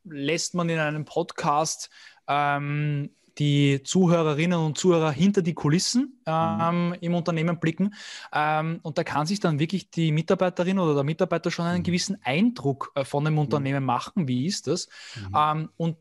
lässt 0.05 0.55
man 0.55 0.69
in 0.71 0.79
einem 0.79 1.05
Podcast 1.05 1.91
ähm, 2.27 3.11
die 3.39 3.83
Zuhörerinnen 3.83 4.59
und 4.59 4.79
Zuhörer 4.79 5.11
hinter 5.11 5.43
die 5.43 5.55
Kulissen 5.55 6.21
ähm, 6.27 6.89
mhm. 6.89 6.97
im 7.01 7.15
Unternehmen 7.15 7.59
blicken. 7.59 7.95
Ähm, 8.33 8.81
und 8.83 8.99
da 8.99 9.05
kann 9.05 9.27
sich 9.27 9.41
dann 9.41 9.59
wirklich 9.59 9.91
die 9.91 10.13
Mitarbeiterin 10.13 10.79
oder 10.79 10.95
der 10.95 11.05
Mitarbeiter 11.05 11.51
schon 11.51 11.67
einen 11.67 11.79
mhm. 11.79 11.85
gewissen 11.85 12.19
Eindruck 12.23 12.93
äh, 12.95 13.05
von 13.05 13.25
dem 13.25 13.35
mhm. 13.35 13.41
Unternehmen 13.41 13.85
machen. 13.85 14.29
Wie 14.29 14.47
ist 14.47 14.67
das? 14.67 14.89
Mhm. 15.17 15.37
Ähm, 15.37 15.69
und 15.77 15.97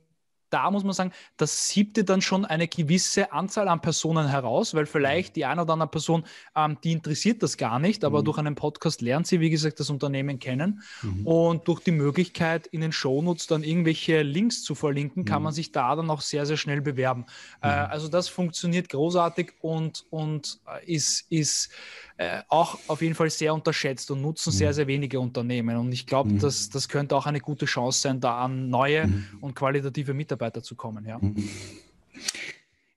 da 0.54 0.70
muss 0.70 0.84
man 0.84 0.94
sagen, 0.94 1.12
das 1.38 1.68
siebte 1.68 2.04
dann 2.04 2.22
schon 2.22 2.46
eine 2.46 2.68
gewisse 2.68 3.32
Anzahl 3.32 3.68
an 3.68 3.82
Personen 3.82 4.28
heraus, 4.28 4.76
weil 4.76 4.86
vielleicht 4.86 5.36
die 5.36 5.46
eine 5.46 5.64
oder 5.64 5.74
andere 5.74 5.90
Person, 5.90 6.24
ähm, 6.56 6.78
die 6.84 6.92
interessiert 6.92 7.42
das 7.42 7.58
gar 7.58 7.80
nicht, 7.80 8.04
aber 8.04 8.20
mhm. 8.20 8.26
durch 8.26 8.38
einen 8.38 8.56
Podcast 8.56 9.02
lernt 9.02 9.26
sie, 9.26 9.40
wie 9.40 9.50
gesagt, 9.50 9.80
das 9.80 9.90
Unternehmen 9.90 10.38
kennen. 10.38 10.84
Mhm. 11.02 11.26
Und 11.26 11.68
durch 11.68 11.80
die 11.80 11.92
Möglichkeit, 11.92 12.68
in 12.68 12.82
den 12.82 12.92
Shownotes 12.92 13.48
dann 13.48 13.64
irgendwelche 13.64 14.22
Links 14.22 14.64
zu 14.64 14.76
verlinken, 14.76 15.26
kann 15.26 15.40
mhm. 15.40 15.46
man 15.46 15.54
sich 15.54 15.72
da 15.72 15.96
dann 15.96 16.10
auch 16.10 16.22
sehr, 16.22 16.46
sehr 16.46 16.58
schnell 16.58 16.82
bewerben. 16.82 17.26
Äh, 17.62 17.68
mhm. 17.68 17.92
also 17.92 18.08
das 18.08 18.28
funktioniert 18.28 18.90
großartig 18.90 19.54
und, 19.62 20.06
und 20.12 20.60
äh, 20.68 20.94
ist, 20.94 21.26
ist 21.32 21.72
äh, 22.18 22.42
auch 22.50 22.78
auf 22.88 23.02
jeden 23.02 23.16
Fall 23.16 23.30
sehr 23.30 23.54
unterschätzt 23.54 24.12
und 24.12 24.22
nutzen 24.22 24.52
mhm. 24.52 24.58
sehr, 24.58 24.74
sehr 24.74 24.88
wenige 24.88 25.20
Unternehmen. 25.20 25.78
Und 25.78 25.92
ich 25.92 26.06
glaube, 26.06 26.30
mhm. 26.30 26.40
das, 26.40 26.70
das 26.70 26.88
könnte 26.88 27.16
auch 27.16 27.26
eine 27.26 27.40
gute 27.40 27.66
Chance 27.66 28.02
sein, 28.02 28.20
da 28.20 28.44
an 28.44 28.70
neue 28.70 29.08
mhm. 29.08 29.26
und 29.42 29.56
qualitative 29.56 30.14
Mitarbeiter 30.14 30.62
zu 30.62 30.76
kommen. 30.76 31.06
Ja. 31.06 31.18
Mhm. 31.20 31.50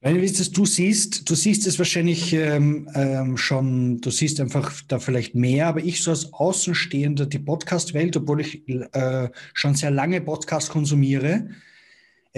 Weil 0.03 0.21
du 0.21 0.65
siehst, 0.67 1.29
du 1.29 1.35
siehst 1.35 1.67
es 1.67 1.79
wahrscheinlich 1.79 2.33
ähm, 2.33 2.89
ähm, 2.95 3.37
schon, 3.37 4.01
du 4.03 4.11
siehst 4.11 4.39
einfach 4.41 4.71
da 4.87 4.99
vielleicht 4.99 5.35
mehr, 5.35 5.67
aber 5.67 5.81
ich 5.81 6.03
so 6.03 6.11
als 6.11 6.33
Außenstehender 6.33 7.27
die 7.27 7.39
Podcast-Welt, 7.39 8.17
obwohl 8.17 8.43
ich 8.43 8.69
äh, 8.69 9.31
schon 9.55 9.75
sehr 9.75 9.91
lange 9.91 10.21
Podcast 10.21 10.69
konsumiere, 10.71 11.49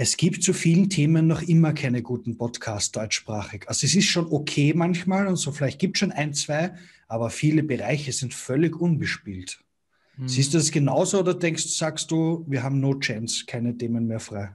es 0.01 0.15
gibt 0.15 0.43
zu 0.43 0.53
vielen 0.53 0.89
Themen 0.89 1.27
noch 1.27 1.41
immer 1.41 1.73
keine 1.73 2.01
guten 2.01 2.37
Podcasts 2.37 2.93
deutschsprachig. 2.93 3.67
Also 3.67 3.85
es 3.85 3.93
ist 3.95 4.05
schon 4.05 4.31
okay 4.31 4.73
manchmal 4.73 5.27
und 5.27 5.35
so 5.35 5.51
vielleicht 5.51 5.77
gibt 5.77 5.97
es 5.97 5.99
schon 5.99 6.13
ein, 6.13 6.33
zwei, 6.33 6.71
aber 7.09 7.29
viele 7.29 7.63
Bereiche 7.63 8.13
sind 8.13 8.33
völlig 8.33 8.79
unbespielt. 8.79 9.59
Hm. 10.15 10.29
Siehst 10.29 10.53
du 10.53 10.57
das 10.57 10.71
genauso 10.71 11.19
oder 11.19 11.33
denkst, 11.33 11.65
sagst 11.65 12.11
du, 12.11 12.45
wir 12.47 12.63
haben 12.63 12.79
no 12.79 12.97
chance, 12.97 13.43
keine 13.45 13.77
Themen 13.77 14.07
mehr 14.07 14.21
frei? 14.21 14.53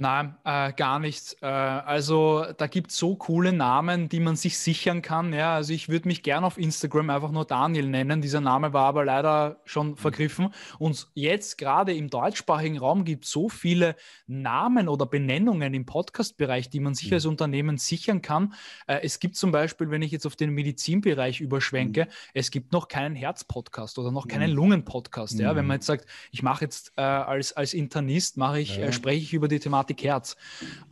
Nein, 0.00 0.34
äh, 0.44 0.72
gar 0.72 0.98
nichts. 0.98 1.36
Äh, 1.42 1.46
also 1.46 2.46
da 2.56 2.66
gibt 2.68 2.90
es 2.90 2.96
so 2.96 3.16
coole 3.16 3.52
Namen, 3.52 4.08
die 4.08 4.18
man 4.18 4.34
sich 4.34 4.56
sichern 4.56 5.02
kann. 5.02 5.34
Ja, 5.34 5.54
also 5.54 5.74
ich 5.74 5.90
würde 5.90 6.08
mich 6.08 6.22
gerne 6.22 6.46
auf 6.46 6.56
Instagram 6.56 7.10
einfach 7.10 7.30
nur 7.30 7.44
Daniel 7.44 7.86
nennen. 7.86 8.22
Dieser 8.22 8.40
Name 8.40 8.72
war 8.72 8.86
aber 8.86 9.04
leider 9.04 9.60
schon 9.66 9.90
mhm. 9.90 9.96
vergriffen. 9.98 10.54
Und 10.78 11.08
jetzt 11.12 11.58
gerade 11.58 11.94
im 11.94 12.08
deutschsprachigen 12.08 12.78
Raum 12.78 13.04
gibt 13.04 13.26
es 13.26 13.30
so 13.30 13.50
viele 13.50 13.94
Namen 14.26 14.88
oder 14.88 15.04
Benennungen 15.04 15.74
im 15.74 15.84
Podcast-Bereich, 15.84 16.70
die 16.70 16.80
man 16.80 16.94
sich 16.94 17.08
mhm. 17.08 17.14
als 17.14 17.26
Unternehmen 17.26 17.76
sichern 17.76 18.22
kann. 18.22 18.54
Äh, 18.86 19.00
es 19.02 19.20
gibt 19.20 19.36
zum 19.36 19.52
Beispiel, 19.52 19.90
wenn 19.90 20.00
ich 20.00 20.12
jetzt 20.12 20.24
auf 20.24 20.34
den 20.34 20.54
Medizinbereich 20.54 21.42
überschwenke, 21.42 22.06
mhm. 22.06 22.10
es 22.32 22.50
gibt 22.50 22.72
noch 22.72 22.88
keinen 22.88 23.14
Herz-Podcast 23.14 23.98
oder 23.98 24.10
noch 24.10 24.28
keinen. 24.28 24.50
Lungen-Podcast. 24.50 25.38
Ja, 25.38 25.54
wenn 25.54 25.66
man 25.66 25.76
jetzt 25.76 25.86
sagt, 25.86 26.06
ich 26.30 26.42
mache 26.42 26.64
jetzt 26.64 26.94
äh, 26.96 27.02
als, 27.02 27.52
als 27.52 27.74
Internist, 27.74 28.38
mache 28.38 28.60
ich, 28.60 28.78
äh, 28.78 28.92
spreche 28.92 29.22
ich 29.22 29.34
über 29.34 29.46
die 29.46 29.60
Thematik 29.60 29.89
Thematik 29.90 30.04
Herz. 30.04 30.36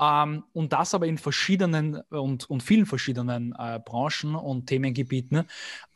Ähm, 0.00 0.44
und 0.52 0.72
das 0.72 0.94
aber 0.94 1.06
in 1.06 1.18
verschiedenen 1.18 1.96
und, 2.10 2.48
und 2.50 2.62
vielen 2.62 2.86
verschiedenen 2.86 3.54
äh, 3.58 3.80
Branchen 3.84 4.34
und 4.34 4.66
Themengebieten. 4.66 5.44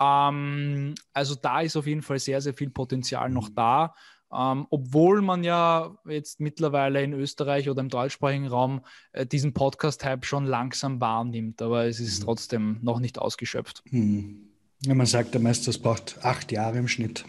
Ähm, 0.00 0.94
also 1.12 1.35
da 1.35 1.61
ist 1.61 1.76
auf 1.76 1.87
jeden 1.87 2.02
Fall 2.02 2.18
sehr, 2.18 2.40
sehr 2.40 2.54
viel 2.54 2.71
Potenzial 2.71 3.30
noch 3.30 3.49
da. 3.54 3.94
Ähm, 4.35 4.66
obwohl 4.71 5.21
man 5.21 5.44
ja 5.44 5.94
jetzt 6.06 6.40
mittlerweile 6.40 7.02
in 7.02 7.12
Österreich 7.12 7.68
oder 7.68 7.82
im 7.82 7.90
deutschsprachigen 7.90 8.47
Raum 8.47 8.80
äh, 9.12 9.26
diesen 9.26 9.52
Podcast-Hype 9.52 10.25
schon 10.25 10.47
langsam 10.47 11.02
wahrnimmt, 11.02 11.61
aber 11.61 11.85
es 11.85 12.00
ist 12.00 12.21
mhm. 12.21 12.25
trotzdem 12.25 12.78
noch 12.80 12.99
nicht 12.99 13.18
ausgeschöpft. 13.18 13.82
Mhm. 13.90 14.49
Ja, 14.87 14.94
man 14.94 15.06
sagt 15.06 15.35
ja 15.35 15.40
meist, 15.40 15.68
das 15.68 15.78
braucht 15.78 16.25
acht 16.25 16.50
Jahre 16.50 16.78
im 16.78 16.88
Schnitt, 16.88 17.26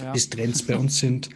ja. 0.00 0.12
bis 0.12 0.30
Trends 0.30 0.66
bei 0.66 0.76
uns 0.76 0.98
sind. 0.98 1.28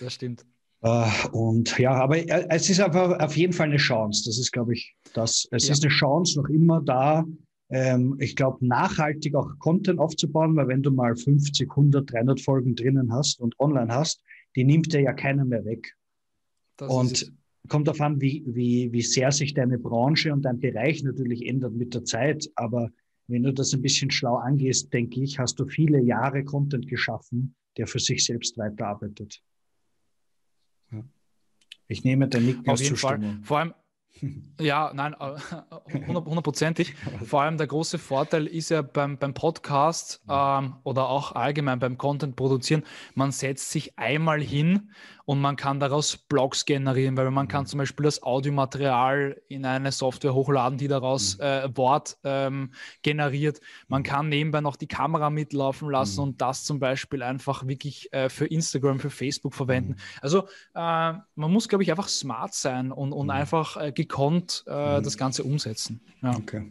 Das 0.00 0.14
stimmt. 0.14 0.44
Äh, 0.82 1.28
und 1.32 1.78
ja, 1.78 1.92
aber 1.92 2.18
äh, 2.18 2.46
es 2.50 2.68
ist 2.70 2.80
einfach 2.80 3.18
auf 3.18 3.36
jeden 3.36 3.52
Fall 3.52 3.68
eine 3.68 3.76
Chance. 3.76 4.24
Das 4.26 4.38
ist, 4.38 4.52
glaube 4.52 4.74
ich, 4.74 4.94
das. 5.14 5.48
Es 5.50 5.66
ja. 5.66 5.72
ist 5.72 5.82
eine 5.84 5.92
Chance 5.92 6.40
noch 6.40 6.48
immer 6.48 6.80
da. 6.80 7.24
Ähm, 7.68 8.16
ich 8.20 8.36
glaube, 8.36 8.64
nachhaltig 8.64 9.34
auch 9.34 9.58
Content 9.58 9.98
aufzubauen, 9.98 10.54
weil 10.56 10.68
wenn 10.68 10.82
du 10.82 10.90
mal 10.90 11.16
50, 11.16 11.70
100, 11.70 12.12
300 12.12 12.40
Folgen 12.40 12.76
drinnen 12.76 13.12
hast 13.12 13.40
und 13.40 13.58
online 13.58 13.92
hast, 13.92 14.22
die 14.54 14.64
nimmt 14.64 14.92
dir 14.92 15.00
ja 15.00 15.12
keiner 15.12 15.44
mehr 15.44 15.64
weg. 15.64 15.94
Das 16.76 16.92
und 16.92 17.32
kommt 17.68 17.88
darauf 17.88 18.00
an, 18.00 18.20
wie, 18.20 18.44
wie, 18.46 18.92
wie 18.92 19.02
sehr 19.02 19.32
sich 19.32 19.54
deine 19.54 19.78
Branche 19.78 20.32
und 20.32 20.42
dein 20.42 20.60
Bereich 20.60 21.02
natürlich 21.02 21.44
ändert 21.46 21.74
mit 21.74 21.94
der 21.94 22.04
Zeit. 22.04 22.48
Aber 22.54 22.90
wenn 23.26 23.42
du 23.42 23.52
das 23.52 23.72
ein 23.72 23.82
bisschen 23.82 24.10
schlau 24.10 24.36
angehst, 24.36 24.92
denke 24.92 25.20
ich, 25.20 25.38
hast 25.38 25.58
du 25.58 25.66
viele 25.66 26.00
Jahre 26.00 26.44
Content 26.44 26.86
geschaffen, 26.86 27.54
der 27.76 27.88
für 27.88 27.98
sich 27.98 28.24
selbst 28.24 28.56
weiterarbeitet. 28.56 29.42
Ich 31.88 32.04
nehme 32.04 32.28
den 32.28 32.46
Nick 32.46 32.68
Auf 32.68 32.80
jeden 32.80 32.96
Fall. 32.96 33.38
Vor 33.42 33.58
allem, 33.58 33.74
ja, 34.60 34.92
nein, 34.94 35.14
äh, 35.18 35.92
hundertprozentig. 36.08 36.94
Vor 37.24 37.42
allem 37.42 37.58
der 37.58 37.66
große 37.66 37.98
Vorteil 37.98 38.46
ist 38.46 38.70
ja 38.70 38.82
beim, 38.82 39.18
beim 39.18 39.34
Podcast 39.34 40.22
ähm, 40.28 40.74
oder 40.82 41.08
auch 41.08 41.32
allgemein 41.32 41.78
beim 41.78 41.98
Content 41.98 42.36
produzieren, 42.36 42.82
man 43.14 43.32
setzt 43.32 43.70
sich 43.70 43.98
einmal 43.98 44.40
hin 44.40 44.90
und 45.26 45.40
man 45.40 45.56
kann 45.56 45.80
daraus 45.80 46.16
Blogs 46.16 46.64
generieren, 46.64 47.16
weil 47.16 47.30
man 47.32 47.48
kann 47.48 47.64
mhm. 47.64 47.66
zum 47.66 47.78
Beispiel 47.78 48.04
das 48.04 48.22
Audiomaterial 48.22 49.42
in 49.48 49.66
eine 49.66 49.90
Software 49.90 50.34
hochladen, 50.34 50.78
die 50.78 50.88
daraus 50.88 51.36
mhm. 51.36 51.44
äh, 51.44 51.76
Wort 51.76 52.16
ähm, 52.22 52.72
generiert. 53.02 53.60
Man 53.88 54.02
mhm. 54.02 54.04
kann 54.06 54.28
nebenbei 54.28 54.60
noch 54.60 54.76
die 54.76 54.86
Kamera 54.86 55.28
mitlaufen 55.28 55.90
lassen 55.90 56.20
und 56.20 56.40
das 56.40 56.64
zum 56.64 56.78
Beispiel 56.78 57.22
einfach 57.24 57.66
wirklich 57.66 58.12
äh, 58.12 58.28
für 58.28 58.46
Instagram, 58.46 59.00
für 59.00 59.10
Facebook 59.10 59.54
verwenden. 59.54 59.96
Also 60.20 60.44
äh, 60.74 61.12
man 61.34 61.52
muss, 61.52 61.68
glaube 61.68 61.82
ich, 61.82 61.90
einfach 61.90 62.08
smart 62.08 62.54
sein 62.54 62.92
und, 62.92 63.12
und 63.12 63.30
einfach 63.30 63.76
äh, 63.76 63.90
gekonnt 64.08 64.64
äh, 64.66 65.02
das 65.02 65.16
Ganze 65.16 65.44
umsetzen. 65.44 66.00
Ja. 66.22 66.36
Okay. 66.36 66.64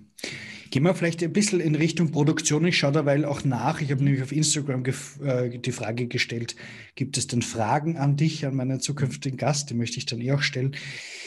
Gehen 0.72 0.84
wir 0.84 0.96
vielleicht 0.96 1.24
ein 1.24 1.32
bisschen 1.32 1.60
in 1.60 1.75
Richtung 1.75 2.12
Produktion. 2.12 2.65
Ich 2.65 2.77
schaue 2.77 2.92
derweil 2.92 3.24
auch 3.24 3.44
nach. 3.46 3.82
Ich 3.82 3.92
habe 3.92 4.04
nämlich 4.04 4.24
auf 4.24 4.32
Instagram 4.32 4.84
äh, 5.24 5.58
die 5.58 5.72
Frage 5.72 6.08
gestellt, 6.08 6.56
gibt 6.96 7.18
es 7.18 7.27
denn 7.27 7.42
Fragen 7.42 7.98
an 7.98 8.18
dich, 8.18 8.46
an 8.46 8.56
meinen 8.56 8.80
zukünftigen 8.80 9.38
Gast? 9.38 9.70
Die 9.70 9.74
möchte 9.74 9.98
ich 9.98 10.06
dann 10.06 10.20
eh 10.22 10.32
auch 10.34 10.42
stellen. 10.42 10.75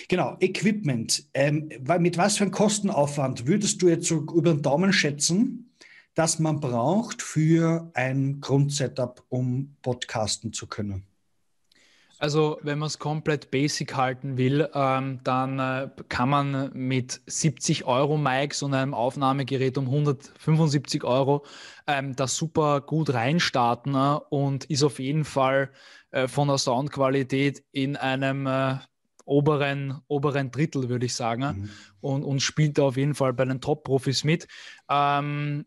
Genau, 0.09 0.37
Equipment. 0.41 1.25
Ähm, 1.35 1.71
mit 2.00 2.19
was 2.19 2.37
für 2.37 2.45
einem 2.45 2.50
Kostenaufwand 2.50 3.47
würdest 3.47 3.81
du 3.81 3.88
jetzt 3.88 4.09
so 4.09 4.27
über 4.35 4.53
den 4.53 4.62
Daumen 4.62 4.93
schätzen, 4.93 5.71
dass 6.15 6.38
man 6.38 6.61
braucht 6.61 7.23
für 7.23 7.91
ein 7.95 8.41
Grundsetup, 8.41 9.25
um 9.29 9.77
podcasten 9.83 10.53
zu 10.53 10.67
können? 10.67 11.05
Also 12.19 12.59
wenn 12.63 12.79
man 12.79 12.89
es 12.89 12.99
komplett 12.99 13.51
basic 13.51 13.95
halten 13.95 14.37
will, 14.37 14.69
ähm, 14.75 15.21
dann 15.23 15.59
äh, 15.59 15.89
kann 16.09 16.29
man 16.29 16.71
mit 16.75 17.21
70 17.27 17.85
Euro 17.85 18.17
Mics 18.17 18.63
und 18.63 18.75
einem 18.75 18.93
Aufnahmegerät 18.93 19.79
um 19.79 19.87
175 19.87 21.05
Euro 21.05 21.45
ähm, 21.87 22.17
das 22.17 22.37
super 22.37 22.81
gut 22.81 23.15
reinstarten 23.15 23.95
äh, 23.95 24.19
und 24.31 24.65
ist 24.65 24.83
auf 24.83 24.99
jeden 24.99 25.25
Fall 25.25 25.71
äh, 26.11 26.27
von 26.27 26.49
der 26.49 26.59
Soundqualität 26.59 27.63
in 27.71 27.97
einem 27.97 28.47
äh, 28.47 28.79
oberen, 29.25 30.01
oberen 30.09 30.51
Drittel, 30.51 30.89
würde 30.89 31.07
ich 31.07 31.15
sagen, 31.15 31.43
mhm. 31.43 31.71
und, 32.01 32.25
und 32.25 32.41
spielt 32.41 32.79
da 32.79 32.85
auf 32.85 32.97
jeden 32.97 33.15
Fall 33.15 33.33
bei 33.33 33.45
den 33.45 33.61
Top-Profis 33.61 34.25
mit. 34.25 34.49
Ähm, 34.89 35.67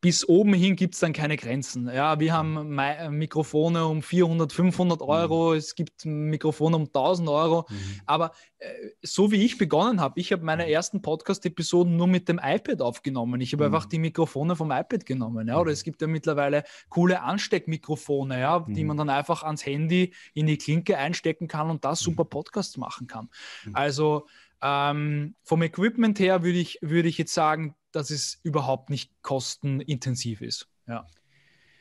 bis 0.00 0.28
oben 0.28 0.54
hin 0.54 0.76
gibt 0.76 0.94
es 0.94 1.00
dann 1.00 1.12
keine 1.12 1.36
Grenzen. 1.36 1.88
Ja, 1.88 2.20
wir 2.20 2.32
haben 2.32 2.78
äh, 2.78 3.10
Mikrofone 3.10 3.84
um 3.86 4.02
400, 4.02 4.52
500 4.52 5.02
Euro, 5.02 5.50
mhm. 5.50 5.56
es 5.56 5.74
gibt 5.74 6.04
Mikrofone 6.04 6.76
um 6.76 6.84
1000 6.84 7.28
Euro. 7.28 7.66
Mhm. 7.68 8.00
Aber 8.06 8.32
äh, 8.58 8.68
so 9.02 9.32
wie 9.32 9.44
ich 9.44 9.58
begonnen 9.58 10.00
habe, 10.00 10.20
ich 10.20 10.30
habe 10.30 10.44
meine 10.44 10.64
mhm. 10.64 10.70
ersten 10.70 11.02
Podcast-Episoden 11.02 11.96
nur 11.96 12.06
mit 12.06 12.28
dem 12.28 12.40
iPad 12.42 12.80
aufgenommen. 12.80 13.40
Ich 13.40 13.52
habe 13.52 13.68
mhm. 13.68 13.74
einfach 13.74 13.88
die 13.88 13.98
Mikrofone 13.98 14.54
vom 14.54 14.70
iPad 14.70 15.04
genommen. 15.04 15.48
Ja, 15.48 15.56
oder 15.56 15.70
mhm. 15.70 15.74
es 15.74 15.82
gibt 15.82 16.00
ja 16.00 16.06
mittlerweile 16.06 16.62
coole 16.90 17.22
Ansteckmikrofone, 17.22 18.38
ja, 18.38 18.64
die 18.68 18.84
man 18.84 18.96
dann 18.96 19.10
einfach 19.10 19.42
ans 19.42 19.66
Handy 19.66 20.14
in 20.32 20.46
die 20.46 20.58
Klinke 20.58 20.96
einstecken 20.96 21.48
kann 21.48 21.70
und 21.70 21.84
da 21.84 21.96
super 21.96 22.24
Podcasts 22.24 22.76
machen 22.76 23.08
kann. 23.08 23.28
Also 23.72 24.26
ähm, 24.62 25.34
vom 25.42 25.62
Equipment 25.62 26.18
her 26.18 26.42
würde 26.42 26.58
ich, 26.58 26.78
würde 26.82 27.08
ich 27.08 27.18
jetzt 27.18 27.34
sagen, 27.34 27.74
dass 27.92 28.10
es 28.10 28.38
überhaupt 28.42 28.90
nicht 28.90 29.12
kostenintensiv 29.22 30.40
ist. 30.40 30.68
Ja. 30.86 31.06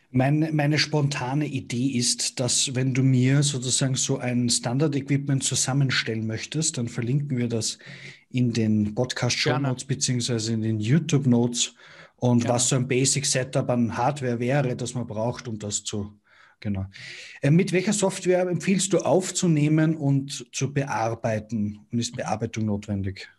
Meine, 0.10 0.54
meine 0.54 0.80
spontane 0.80 1.46
Idee 1.48 1.88
ist, 1.88 2.40
dass 2.40 2.74
wenn 2.76 2.94
du 2.94 3.04
mir 3.04 3.44
sozusagen 3.44 3.96
so 3.96 4.18
ein 4.18 4.50
Standard-Equipment 4.50 5.44
zusammenstellen 5.44 6.26
möchtest, 6.26 6.78
dann 6.78 6.88
verlinken 6.88 7.38
wir 7.38 7.50
das 7.50 7.78
in 8.30 8.54
den 8.54 8.96
Podcast-Show 8.96 9.60
Notes 9.60 9.84
beziehungsweise 9.84 10.54
in 10.54 10.62
den 10.62 10.80
YouTube-Notes 10.80 11.76
und 12.16 12.40
Gerne. 12.40 12.54
was 12.54 12.70
so 12.70 12.78
ein 12.78 12.88
Basic-Setup 12.88 13.70
an 13.70 13.98
Hardware 13.98 14.40
wäre, 14.40 14.76
das 14.76 14.94
man 14.94 15.08
braucht, 15.08 15.48
um 15.48 15.60
das 15.60 15.84
zu. 15.84 16.18
Genau. 16.60 16.86
Äh, 17.42 17.52
mit 17.52 17.72
welcher 17.72 17.94
Software 17.94 18.48
empfiehlst 18.48 18.94
du 18.94 19.00
aufzunehmen 19.00 19.96
und 19.96 20.48
zu 20.52 20.74
bearbeiten? 20.74 21.86
Und 21.92 22.00
ist 22.00 22.16
Bearbeitung 22.16 22.66
notwendig? 22.66 23.30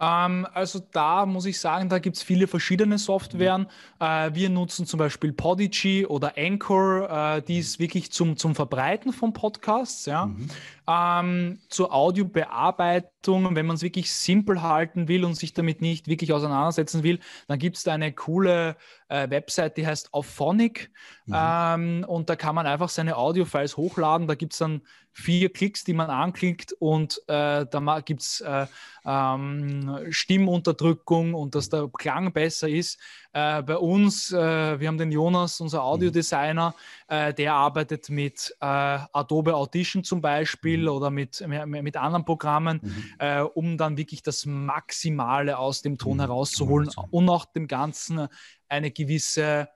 Ähm, 0.00 0.46
also 0.54 0.80
da 0.92 1.26
muss 1.26 1.44
ich 1.44 1.60
sagen, 1.60 1.88
da 1.88 1.98
gibt 1.98 2.16
es 2.16 2.22
viele 2.22 2.46
verschiedene 2.46 2.98
Softwaren. 2.98 3.66
Äh, 3.98 4.30
wir 4.32 4.48
nutzen 4.48 4.86
zum 4.86 4.98
Beispiel 4.98 5.32
Podigy 5.32 6.06
oder 6.06 6.32
Anchor, 6.38 7.36
äh, 7.36 7.42
die 7.42 7.58
ist 7.58 7.78
wirklich 7.78 8.10
zum, 8.10 8.36
zum 8.36 8.54
Verbreiten 8.54 9.12
von 9.12 9.34
Podcasts. 9.34 10.06
Ja. 10.06 10.26
Mhm. 10.26 10.48
Ähm, 10.88 11.58
zur 11.68 11.92
Audiobearbeitung, 11.92 13.54
wenn 13.54 13.66
man 13.66 13.76
es 13.76 13.82
wirklich 13.82 14.10
simpel 14.10 14.62
halten 14.62 15.06
will 15.06 15.24
und 15.24 15.34
sich 15.34 15.52
damit 15.52 15.82
nicht 15.82 16.08
wirklich 16.08 16.32
auseinandersetzen 16.32 17.02
will, 17.02 17.20
dann 17.46 17.58
gibt 17.58 17.76
es 17.76 17.84
da 17.84 17.92
eine 17.92 18.12
coole 18.12 18.76
äh, 19.10 19.28
Website, 19.28 19.76
die 19.76 19.86
heißt 19.86 20.14
Auphonic. 20.14 20.90
Mhm. 21.26 21.34
Ähm, 21.36 22.04
und 22.06 22.30
da 22.30 22.36
kann 22.36 22.54
man 22.54 22.66
einfach 22.66 22.88
seine 22.88 23.16
Audiofiles 23.16 23.76
hochladen. 23.76 24.26
Da 24.26 24.34
gibt 24.34 24.52
es 24.52 24.58
dann 24.60 24.82
vier 25.12 25.52
Klicks, 25.52 25.84
die 25.84 25.92
man 25.92 26.08
anklickt 26.08 26.72
und 26.78 27.20
äh, 27.26 27.66
da 27.68 28.00
gibt 28.00 28.22
es 28.22 28.40
äh, 28.40 28.66
ähm, 29.04 30.06
Stimmunterdrückung 30.10 31.34
und 31.34 31.54
dass 31.54 31.68
der 31.68 31.88
Klang 31.98 32.32
besser 32.32 32.68
ist. 32.68 33.00
Äh, 33.32 33.62
bei 33.62 33.76
uns, 33.76 34.32
äh, 34.32 34.78
wir 34.78 34.86
haben 34.86 34.98
den 34.98 35.10
Jonas, 35.10 35.60
unser 35.60 35.82
Audiodesigner, 35.82 36.74
äh, 37.08 37.34
der 37.34 37.54
arbeitet 37.54 38.08
mit 38.08 38.54
äh, 38.60 38.66
Adobe 38.66 39.54
Audition 39.54 40.04
zum 40.04 40.20
Beispiel 40.20 40.82
mhm. 40.82 40.88
oder 40.88 41.10
mit, 41.10 41.44
mit 41.46 41.96
anderen 41.96 42.24
Programmen, 42.24 42.80
mhm. 42.82 43.46
um 43.54 43.76
dann 43.76 43.96
wirklich 43.96 44.22
das 44.22 44.46
Maximale 44.46 45.58
aus 45.58 45.82
dem 45.82 45.98
Ton 45.98 46.18
mhm. 46.18 46.20
herauszuholen 46.20 46.90
und 47.10 47.28
auch 47.28 47.46
dem 47.46 47.66
Ganzen 47.66 48.28
eine 48.70 48.90
gewisse 48.90 49.68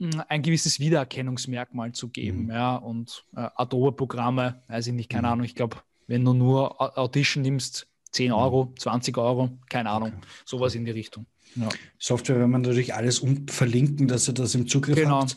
hm, 0.00 0.22
ein 0.28 0.42
gewisses 0.42 0.78
Wiedererkennungsmerkmal 0.78 1.92
zu 1.92 2.08
geben. 2.08 2.44
Mhm. 2.44 2.50
Ja, 2.50 2.76
und 2.76 3.24
äh, 3.36 3.48
Adobe-Programme, 3.56 4.62
weiß 4.68 4.88
ich 4.88 4.92
nicht, 4.92 5.10
keine 5.10 5.26
mhm. 5.26 5.32
Ahnung, 5.32 5.44
ich 5.44 5.54
glaube, 5.54 5.78
wenn 6.06 6.24
du 6.24 6.34
nur 6.34 6.98
Audition 6.98 7.42
nimmst, 7.42 7.88
10 8.12 8.28
mhm. 8.28 8.34
Euro, 8.34 8.72
20 8.78 9.16
Euro, 9.18 9.50
keine 9.68 9.90
Ahnung, 9.90 10.12
okay. 10.16 10.26
sowas 10.44 10.74
in 10.74 10.84
die 10.84 10.92
Richtung. 10.92 11.26
Ja. 11.56 11.68
Software, 11.98 12.38
wenn 12.40 12.50
man 12.50 12.62
natürlich 12.62 12.94
alles 12.94 13.24
verlinken, 13.48 14.06
dass 14.06 14.28
ihr 14.28 14.34
das 14.34 14.54
im 14.54 14.68
Zugriff 14.68 14.96
genau. 14.96 15.22
habt. 15.22 15.36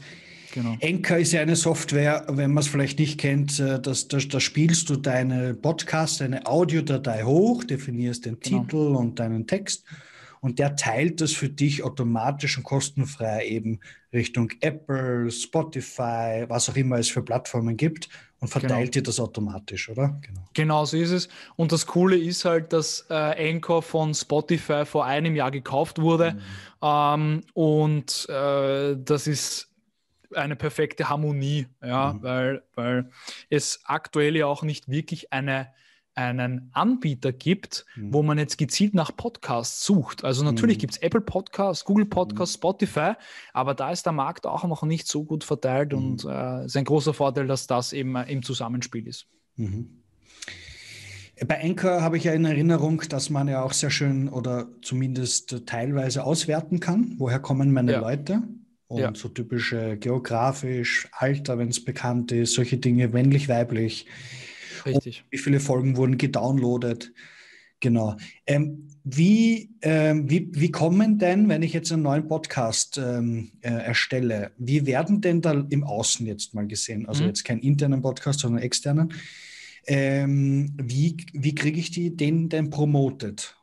Genau. 0.53 0.75
Enka 0.81 1.15
ist 1.15 1.31
ja 1.31 1.41
eine 1.41 1.55
Software, 1.55 2.25
wenn 2.27 2.53
man 2.53 2.61
es 2.61 2.67
vielleicht 2.67 2.99
nicht 2.99 3.17
kennt, 3.17 3.57
äh, 3.59 3.79
da 3.79 3.93
das, 3.93 4.07
das 4.07 4.43
spielst 4.43 4.89
du 4.89 4.97
deine 4.97 5.53
Podcast, 5.53 6.21
deine 6.21 6.45
Audiodatei 6.45 7.23
hoch, 7.23 7.63
definierst 7.63 8.25
den 8.25 8.39
genau. 8.39 8.63
Titel 8.63 8.95
und 8.95 9.19
deinen 9.19 9.47
Text 9.47 9.85
und 10.41 10.57
der 10.57 10.75
teilt 10.75 11.21
das 11.21 11.31
für 11.31 11.49
dich 11.49 11.83
automatisch 11.83 12.57
und 12.57 12.63
kostenfrei 12.63 13.45
eben 13.45 13.79
Richtung 14.11 14.51
Apple, 14.59 15.29
Spotify, 15.31 16.45
was 16.47 16.67
auch 16.67 16.75
immer 16.75 16.97
es 16.97 17.09
für 17.09 17.21
Plattformen 17.21 17.77
gibt 17.77 18.09
und 18.39 18.47
verteilt 18.47 18.91
genau. 18.91 18.91
dir 18.91 19.03
das 19.03 19.19
automatisch, 19.19 19.87
oder? 19.89 20.19
Genau. 20.21 20.49
genau 20.53 20.85
so 20.85 20.97
ist 20.97 21.11
es. 21.11 21.29
Und 21.55 21.71
das 21.71 21.85
Coole 21.85 22.17
ist 22.17 22.43
halt, 22.43 22.73
dass 22.73 23.05
äh, 23.09 23.13
Anchor 23.13 23.83
von 23.83 24.15
Spotify 24.15 24.83
vor 24.83 25.05
einem 25.05 25.35
Jahr 25.35 25.51
gekauft 25.51 26.01
wurde 26.01 26.33
mhm. 26.33 26.39
ähm, 26.81 27.41
und 27.53 28.27
äh, 28.27 28.97
das 28.97 29.27
ist 29.27 29.69
eine 30.33 30.55
perfekte 30.55 31.07
Harmonie, 31.07 31.67
ja, 31.83 32.13
mhm. 32.13 32.23
weil, 32.23 32.63
weil 32.73 33.11
es 33.49 33.81
aktuell 33.83 34.35
ja 34.35 34.47
auch 34.47 34.63
nicht 34.63 34.89
wirklich 34.89 35.31
eine 35.31 35.67
einen 36.15 36.69
Anbieter 36.73 37.31
gibt, 37.31 37.85
mhm. 37.95 38.13
wo 38.13 38.23
man 38.23 38.37
jetzt 38.37 38.57
gezielt 38.57 38.93
nach 38.93 39.15
Podcasts 39.15 39.85
sucht. 39.85 40.23
Also 40.23 40.43
natürlich 40.43 40.77
mhm. 40.77 40.81
gibt 40.81 40.93
es 40.93 41.01
Apple 41.01 41.21
Podcasts, 41.21 41.85
Google 41.85 42.05
Podcasts, 42.05 42.55
mhm. 42.55 42.59
Spotify, 42.59 43.13
aber 43.53 43.73
da 43.73 43.91
ist 43.91 44.05
der 44.05 44.13
Markt 44.13 44.45
auch 44.45 44.63
noch 44.65 44.83
nicht 44.83 45.07
so 45.07 45.23
gut 45.23 45.43
verteilt 45.43 45.93
und 45.93 46.25
mhm. 46.25 46.29
äh, 46.29 46.65
ist 46.65 46.77
ein 46.77 46.85
großer 46.85 47.13
Vorteil, 47.13 47.47
dass 47.47 47.67
das 47.67 47.93
eben 47.93 48.15
äh, 48.15 48.31
im 48.31 48.43
Zusammenspiel 48.43 49.07
ist. 49.07 49.27
Mhm. 49.55 50.01
Bei 51.47 51.63
Anchor 51.63 52.01
habe 52.01 52.17
ich 52.17 52.25
ja 52.25 52.33
in 52.33 52.45
Erinnerung, 52.45 53.01
dass 53.09 53.31
man 53.31 53.47
ja 53.47 53.63
auch 53.63 53.73
sehr 53.73 53.89
schön 53.89 54.29
oder 54.29 54.67
zumindest 54.83 55.65
teilweise 55.65 56.23
auswerten 56.23 56.79
kann, 56.79 57.15
woher 57.17 57.39
kommen 57.39 57.71
meine 57.71 57.93
ja. 57.93 57.99
Leute. 57.99 58.43
Und 58.87 58.99
ja. 58.99 59.11
so 59.15 59.29
typische 59.29 59.97
geografisch, 59.97 61.07
Alter, 61.13 61.57
wenn 61.57 61.69
es 61.69 61.83
bekannt 61.83 62.33
ist, 62.33 62.53
solche 62.53 62.77
Dinge, 62.77 63.07
männlich, 63.07 63.47
weiblich. 63.47 64.05
Richtig. 64.85 65.25
wie 65.29 65.37
viele 65.37 65.59
Folgen 65.59 65.97
wurden 65.97 66.17
gedownloadet? 66.17 67.11
Genau. 67.79 68.15
Ähm, 68.45 68.87
wie, 69.03 69.71
ähm, 69.81 70.29
wie, 70.29 70.49
wie 70.53 70.69
kommen 70.69 71.17
denn, 71.17 71.49
wenn 71.49 71.63
ich 71.63 71.73
jetzt 71.73 71.91
einen 71.91 72.03
neuen 72.03 72.27
Podcast 72.27 72.99
ähm, 72.99 73.51
äh, 73.61 73.69
erstelle, 73.71 74.51
wie 74.57 74.85
werden 74.85 75.21
denn 75.21 75.41
da 75.41 75.65
im 75.69 75.83
Außen 75.83 76.25
jetzt 76.27 76.53
mal 76.53 76.67
gesehen, 76.67 77.07
also 77.07 77.23
mhm. 77.23 77.29
jetzt 77.29 77.43
keinen 77.43 77.61
internen 77.61 78.03
Podcast, 78.03 78.41
sondern 78.41 78.61
externen, 78.61 79.13
ähm, 79.87 80.73
wie, 80.77 81.17
wie 81.33 81.55
kriege 81.55 81.79
ich 81.79 81.89
die, 81.89 82.15
den 82.15 82.49
denn 82.49 82.69
promotet? 82.69 83.55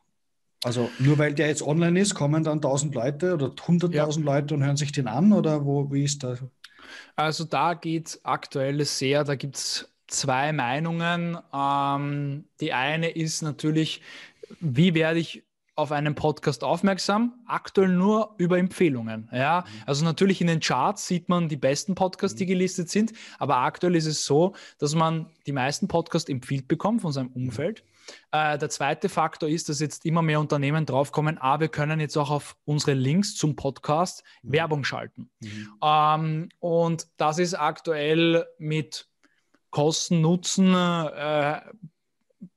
Also 0.63 0.89
nur 0.99 1.17
weil 1.17 1.33
der 1.33 1.47
jetzt 1.47 1.61
online 1.61 2.01
ist, 2.01 2.15
kommen 2.15 2.43
dann 2.43 2.57
1000 2.57 2.93
Leute 2.93 3.33
oder 3.33 3.47
100.000 3.47 3.93
ja. 3.93 4.05
Leute 4.05 4.55
und 4.55 4.65
hören 4.65 4.75
sich 4.75 4.91
den 4.91 5.07
an 5.07 5.31
oder 5.31 5.63
wo, 5.65 5.89
wie 5.91 6.03
ist 6.03 6.23
das? 6.23 6.43
Also 7.15 7.45
da 7.45 7.75
geht 7.75 8.07
es 8.07 8.25
aktuell 8.25 8.83
sehr, 8.83 9.23
da 9.23 9.35
gibt 9.35 9.55
es 9.55 9.89
zwei 10.09 10.51
Meinungen. 10.53 11.37
Ähm, 11.53 12.45
die 12.59 12.73
eine 12.73 13.09
ist 13.09 13.41
natürlich, 13.41 14.01
wie 14.59 14.93
werde 14.93 15.19
ich 15.19 15.43
auf 15.75 15.93
einen 15.93 16.13
Podcast 16.13 16.63
aufmerksam? 16.63 17.33
Aktuell 17.45 17.87
nur 17.87 18.35
über 18.37 18.57
Empfehlungen. 18.57 19.29
Ja, 19.31 19.63
also 19.85 20.03
natürlich 20.03 20.41
in 20.41 20.47
den 20.47 20.59
Charts 20.59 21.07
sieht 21.07 21.29
man 21.29 21.47
die 21.47 21.55
besten 21.55 21.95
Podcasts, 21.95 22.37
die 22.37 22.45
gelistet 22.45 22.89
sind, 22.89 23.13
aber 23.37 23.57
aktuell 23.57 23.95
ist 23.95 24.05
es 24.05 24.25
so, 24.25 24.55
dass 24.77 24.93
man 24.93 25.27
die 25.47 25.53
meisten 25.53 25.87
Podcasts 25.87 26.29
empfiehlt 26.29 26.67
bekommt 26.67 27.01
von 27.01 27.13
seinem 27.13 27.29
Umfeld. 27.29 27.83
Äh, 28.31 28.57
der 28.57 28.69
zweite 28.69 29.07
Faktor 29.07 29.47
ist, 29.47 29.69
dass 29.69 29.79
jetzt 29.79 30.05
immer 30.05 30.21
mehr 30.21 30.39
Unternehmen 30.39 30.85
draufkommen, 30.85 31.37
ah, 31.39 31.59
wir 31.59 31.69
können 31.69 31.99
jetzt 31.99 32.17
auch 32.17 32.29
auf 32.29 32.57
unsere 32.65 32.93
Links 32.93 33.35
zum 33.35 33.55
Podcast 33.55 34.23
mhm. 34.41 34.51
Werbung 34.51 34.83
schalten. 34.83 35.29
Mhm. 35.39 35.69
Ähm, 35.81 36.49
und 36.59 37.07
das 37.17 37.39
ist 37.39 37.53
aktuell 37.53 38.45
mit 38.57 39.08
Kosten, 39.71 40.21
Nutzen 40.21 40.73
äh, 40.73 41.61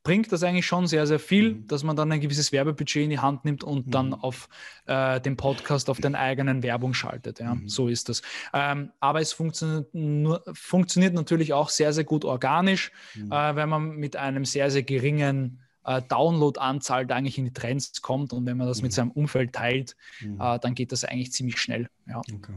bringt 0.03 0.31
das 0.33 0.43
eigentlich 0.43 0.67
schon 0.67 0.87
sehr, 0.87 1.07
sehr 1.07 1.19
viel, 1.19 1.55
mhm. 1.55 1.67
dass 1.67 1.83
man 1.83 1.97
dann 1.97 2.11
ein 2.13 2.21
gewisses 2.21 2.53
Werbebudget 2.53 3.05
in 3.05 3.11
die 3.11 3.19
Hand 3.19 3.45
nimmt 3.45 3.65
und 3.65 3.87
mhm. 3.87 3.91
dann 3.91 4.15
auf 4.15 4.49
äh, 4.87 5.21
den 5.21 5.37
Podcast, 5.37 5.91
auf 5.91 6.01
den 6.01 6.15
eigenen 6.15 6.63
Werbung 6.63 6.95
schaltet. 6.95 7.41
Ja, 7.41 7.55
mhm. 7.55 7.69
so 7.69 7.89
ist 7.89 8.09
das. 8.09 8.23
Ähm, 8.53 8.93
aber 9.01 9.21
es 9.21 9.33
funktioniert, 9.33 9.93
nur, 9.93 10.43
funktioniert 10.55 11.15
natürlich 11.15 11.53
auch 11.53 11.69
sehr, 11.69 11.93
sehr 11.93 12.05
gut 12.05 12.25
organisch, 12.25 12.93
mhm. 13.15 13.33
äh, 13.33 13.57
wenn 13.57 13.69
man 13.69 13.97
mit 13.97 14.17
einem 14.17 14.45
sehr, 14.45 14.71
sehr 14.71 14.83
geringen 14.83 15.61
äh, 15.85 16.01
Download-Anzahl 16.03 17.11
eigentlich 17.11 17.39
in 17.39 17.45
die 17.45 17.53
Trends 17.53 18.03
kommt 18.03 18.33
und 18.33 18.47
wenn 18.47 18.57
man 18.57 18.69
das 18.69 18.83
mit 18.83 18.93
mhm. 18.93 18.95
seinem 18.95 19.11
Umfeld 19.11 19.53
teilt, 19.53 19.97
mhm. 20.21 20.41
äh, 20.41 20.59
dann 20.61 20.75
geht 20.75 20.93
das 20.93 21.05
eigentlich 21.05 21.33
ziemlich 21.33 21.61
schnell. 21.61 21.89
Ja. 22.07 22.19
Okay. 22.19 22.55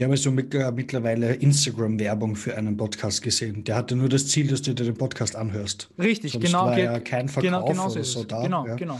Ich 0.00 0.04
habe 0.04 0.16
so 0.16 0.30
mit, 0.30 0.54
äh, 0.54 0.72
mittlerweile 0.72 1.34
Instagram-Werbung 1.34 2.34
für 2.34 2.56
einen 2.56 2.74
Podcast 2.74 3.20
gesehen. 3.20 3.64
Der 3.64 3.76
hatte 3.76 3.94
nur 3.94 4.08
das 4.08 4.28
Ziel, 4.28 4.46
dass 4.46 4.62
du 4.62 4.72
dir 4.72 4.84
den 4.84 4.94
Podcast 4.94 5.36
anhörst. 5.36 5.90
Richtig, 5.98 6.32
Sonst 6.32 6.46
genau. 6.46 6.64
War 6.64 6.78
ja 6.78 6.98
kein 7.00 7.28
Verkauf 7.28 7.44
genau, 7.44 7.66
genau 7.66 7.90
oder 7.90 8.02
so 8.02 8.24
da. 8.24 8.42
Genau, 8.42 8.66
ja. 8.66 8.76
genau. 8.76 8.98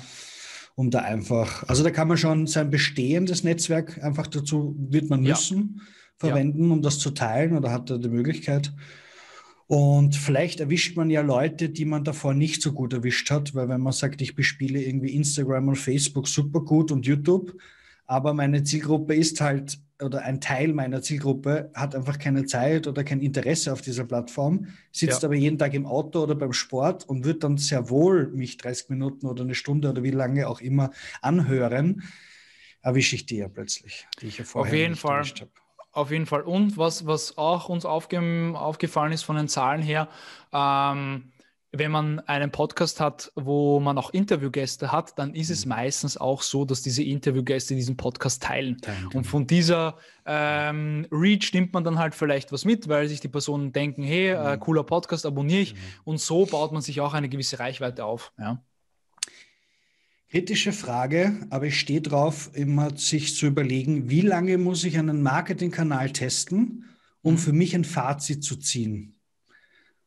Um 0.74 0.90
da 0.90 0.98
einfach, 0.98 1.66
also 1.66 1.82
da 1.82 1.90
kann 1.90 2.06
man 2.06 2.18
schon 2.18 2.46
sein 2.46 2.68
bestehendes 2.68 3.44
Netzwerk 3.44 4.04
einfach 4.04 4.26
dazu, 4.26 4.76
wird 4.78 5.08
man 5.08 5.22
müssen, 5.22 5.76
ja. 5.78 5.82
verwenden, 6.18 6.66
ja. 6.66 6.72
um 6.74 6.82
das 6.82 6.98
zu 6.98 7.12
teilen 7.12 7.56
oder 7.56 7.72
hat 7.72 7.88
er 7.88 7.96
die 7.98 8.10
Möglichkeit. 8.10 8.70
Und 9.68 10.16
vielleicht 10.16 10.60
erwischt 10.60 10.98
man 10.98 11.08
ja 11.08 11.22
Leute, 11.22 11.70
die 11.70 11.86
man 11.86 12.04
davor 12.04 12.34
nicht 12.34 12.60
so 12.60 12.72
gut 12.72 12.92
erwischt 12.92 13.30
hat, 13.30 13.54
weil 13.54 13.70
wenn 13.70 13.80
man 13.80 13.94
sagt, 13.94 14.20
ich 14.20 14.34
bespiele 14.36 14.82
irgendwie 14.82 15.14
Instagram 15.14 15.68
und 15.68 15.76
Facebook 15.76 16.28
super 16.28 16.60
gut 16.60 16.92
und 16.92 17.06
YouTube, 17.06 17.54
aber 18.10 18.34
meine 18.34 18.64
Zielgruppe 18.64 19.14
ist 19.14 19.40
halt 19.40 19.78
oder 20.02 20.22
ein 20.22 20.40
Teil 20.40 20.72
meiner 20.72 21.00
Zielgruppe 21.00 21.70
hat 21.74 21.94
einfach 21.94 22.18
keine 22.18 22.44
Zeit 22.44 22.88
oder 22.88 23.04
kein 23.04 23.20
Interesse 23.20 23.72
auf 23.72 23.82
dieser 23.82 24.04
Plattform, 24.04 24.66
sitzt 24.90 25.22
ja. 25.22 25.28
aber 25.28 25.36
jeden 25.36 25.58
Tag 25.58 25.74
im 25.74 25.86
Auto 25.86 26.24
oder 26.24 26.34
beim 26.34 26.52
Sport 26.52 27.08
und 27.08 27.24
wird 27.24 27.44
dann 27.44 27.56
sehr 27.56 27.88
wohl 27.88 28.26
mich 28.32 28.56
30 28.56 28.88
Minuten 28.88 29.28
oder 29.28 29.44
eine 29.44 29.54
Stunde 29.54 29.90
oder 29.90 30.02
wie 30.02 30.10
lange 30.10 30.48
auch 30.48 30.60
immer 30.60 30.90
anhören, 31.22 32.02
erwische 32.82 33.14
ich 33.14 33.26
die 33.26 33.36
ja 33.36 33.48
plötzlich, 33.48 34.08
die 34.20 34.26
ich 34.26 34.38
ja 34.38 34.44
vorher 34.44 34.72
Auf 34.72 34.76
jeden 34.76 34.90
nicht 34.92 35.02
Fall. 35.02 35.22
habe. 35.22 35.50
Auf 35.92 36.10
jeden 36.10 36.26
Fall. 36.26 36.42
Und 36.42 36.76
was, 36.76 37.06
was 37.06 37.38
auch 37.38 37.68
uns 37.68 37.84
aufge 37.84 38.20
aufgefallen 38.56 39.12
ist 39.12 39.22
von 39.22 39.36
den 39.36 39.46
Zahlen 39.46 39.82
her, 39.82 40.08
ähm, 40.52 41.29
wenn 41.72 41.92
man 41.92 42.18
einen 42.20 42.50
Podcast 42.50 42.98
hat, 42.98 43.30
wo 43.36 43.78
man 43.78 43.96
auch 43.96 44.10
Interviewgäste 44.10 44.90
hat, 44.90 45.16
dann 45.18 45.34
ist 45.34 45.50
es 45.50 45.64
mhm. 45.64 45.70
meistens 45.70 46.16
auch 46.16 46.42
so, 46.42 46.64
dass 46.64 46.82
diese 46.82 47.04
Interviewgäste 47.04 47.74
diesen 47.74 47.96
Podcast 47.96 48.42
teilen. 48.42 48.78
teilen 48.78 49.06
und 49.14 49.24
von 49.24 49.46
dieser 49.46 49.96
ähm, 50.26 51.06
Reach 51.12 51.52
nimmt 51.52 51.72
man 51.72 51.84
dann 51.84 51.98
halt 51.98 52.14
vielleicht 52.14 52.50
was 52.50 52.64
mit, 52.64 52.88
weil 52.88 53.08
sich 53.08 53.20
die 53.20 53.28
Personen 53.28 53.72
denken, 53.72 54.02
hey, 54.02 54.30
äh, 54.30 54.56
mhm. 54.56 54.60
cooler 54.60 54.82
Podcast, 54.82 55.24
abonniere 55.26 55.60
ich. 55.60 55.74
Mhm. 55.74 55.78
Und 56.04 56.20
so 56.20 56.44
baut 56.44 56.72
man 56.72 56.82
sich 56.82 57.00
auch 57.00 57.14
eine 57.14 57.28
gewisse 57.28 57.60
Reichweite 57.60 58.04
auf. 58.04 58.32
Ja. 58.38 58.60
Kritische 60.28 60.72
Frage, 60.72 61.46
aber 61.50 61.66
ich 61.66 61.78
stehe 61.78 62.00
drauf, 62.00 62.50
immer 62.54 62.96
sich 62.96 63.34
zu 63.34 63.46
überlegen, 63.46 64.10
wie 64.10 64.20
lange 64.20 64.58
muss 64.58 64.84
ich 64.84 64.98
einen 64.98 65.22
Marketingkanal 65.22 66.10
testen, 66.10 66.84
um 67.22 67.34
mhm. 67.34 67.38
für 67.38 67.52
mich 67.52 67.76
ein 67.76 67.84
Fazit 67.84 68.42
zu 68.42 68.56
ziehen? 68.56 69.19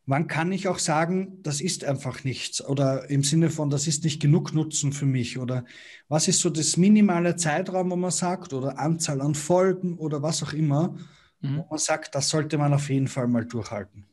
Wann 0.06 0.28
kann 0.28 0.52
ich 0.52 0.68
auch 0.68 0.80
sagen, 0.80 1.42
das 1.44 1.62
ist 1.62 1.86
einfach 1.86 2.26
nichts 2.26 2.64
oder 2.64 3.10
im 3.10 3.24
Sinne 3.24 3.50
von, 3.50 3.70
das 3.70 3.88
ist 3.88 4.04
nicht 4.04 4.22
genug 4.22 4.54
Nutzen 4.54 4.92
für 4.92 5.06
mich 5.06 5.38
oder 5.38 5.64
was 6.10 6.28
ist 6.28 6.42
so 6.42 6.50
das 6.50 6.76
minimale 6.76 7.38
Zeitraum, 7.38 7.90
wo 7.90 7.96
man 7.96 8.12
sagt 8.12 8.52
oder 8.52 8.80
Anzahl 8.80 9.22
an 9.22 9.34
Folgen 9.34 9.98
oder 9.98 10.22
was 10.22 10.44
auch 10.44 10.52
immer, 10.52 10.96
mhm. 11.40 11.60
wo 11.60 11.68
man 11.70 11.80
sagt, 11.80 12.16
das 12.16 12.30
sollte 12.30 12.58
man 12.58 12.74
auf 12.74 12.90
jeden 12.90 13.08
Fall 13.08 13.28
mal 13.28 13.46
durchhalten? 13.46 14.06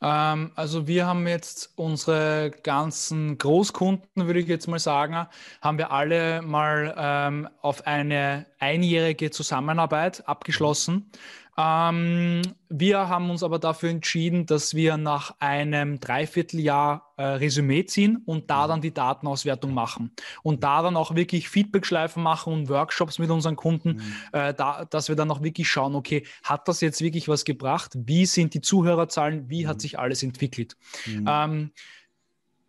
Ähm, 0.00 0.52
also 0.54 0.86
wir 0.86 1.06
haben 1.06 1.26
jetzt 1.26 1.72
unsere 1.76 2.50
ganzen 2.62 3.38
Großkunden, 3.38 4.26
würde 4.26 4.40
ich 4.40 4.48
jetzt 4.48 4.68
mal 4.68 4.78
sagen, 4.78 5.26
haben 5.60 5.78
wir 5.78 5.90
alle 5.90 6.42
mal 6.42 6.94
ähm, 6.96 7.48
auf 7.60 7.86
eine 7.86 8.46
einjährige 8.58 9.30
Zusammenarbeit 9.30 10.26
abgeschlossen. 10.28 10.94
Mhm. 10.94 11.10
Ähm, 11.56 12.42
wir 12.68 13.08
haben 13.08 13.30
uns 13.30 13.42
aber 13.42 13.58
dafür 13.58 13.90
entschieden, 13.90 14.46
dass 14.46 14.74
wir 14.74 14.96
nach 14.96 15.36
einem 15.38 16.00
Dreivierteljahr 16.00 17.12
äh, 17.16 17.22
Resümee 17.22 17.84
ziehen 17.84 18.22
und 18.26 18.50
da 18.50 18.64
mhm. 18.64 18.68
dann 18.68 18.80
die 18.80 18.92
Datenauswertung 18.92 19.72
machen 19.72 20.10
und 20.42 20.64
da 20.64 20.82
dann 20.82 20.96
auch 20.96 21.14
wirklich 21.14 21.48
Feedback-Schleifen 21.48 22.22
machen 22.22 22.52
und 22.52 22.68
Workshops 22.68 23.20
mit 23.20 23.30
unseren 23.30 23.54
Kunden, 23.54 23.96
mhm. 23.96 24.14
äh, 24.32 24.52
da, 24.52 24.84
dass 24.84 25.08
wir 25.08 25.16
dann 25.16 25.30
auch 25.30 25.42
wirklich 25.42 25.68
schauen, 25.68 25.94
okay, 25.94 26.26
hat 26.42 26.66
das 26.66 26.80
jetzt 26.80 27.00
wirklich 27.00 27.28
was 27.28 27.44
gebracht? 27.44 27.92
Wie 27.94 28.26
sind 28.26 28.54
die 28.54 28.60
Zuhörerzahlen? 28.60 29.48
Wie 29.48 29.64
mhm. 29.64 29.68
hat 29.68 29.80
sich 29.80 29.98
alles 29.98 30.22
entwickelt? 30.24 30.76
Mhm. 31.06 31.26
Ähm, 31.28 31.70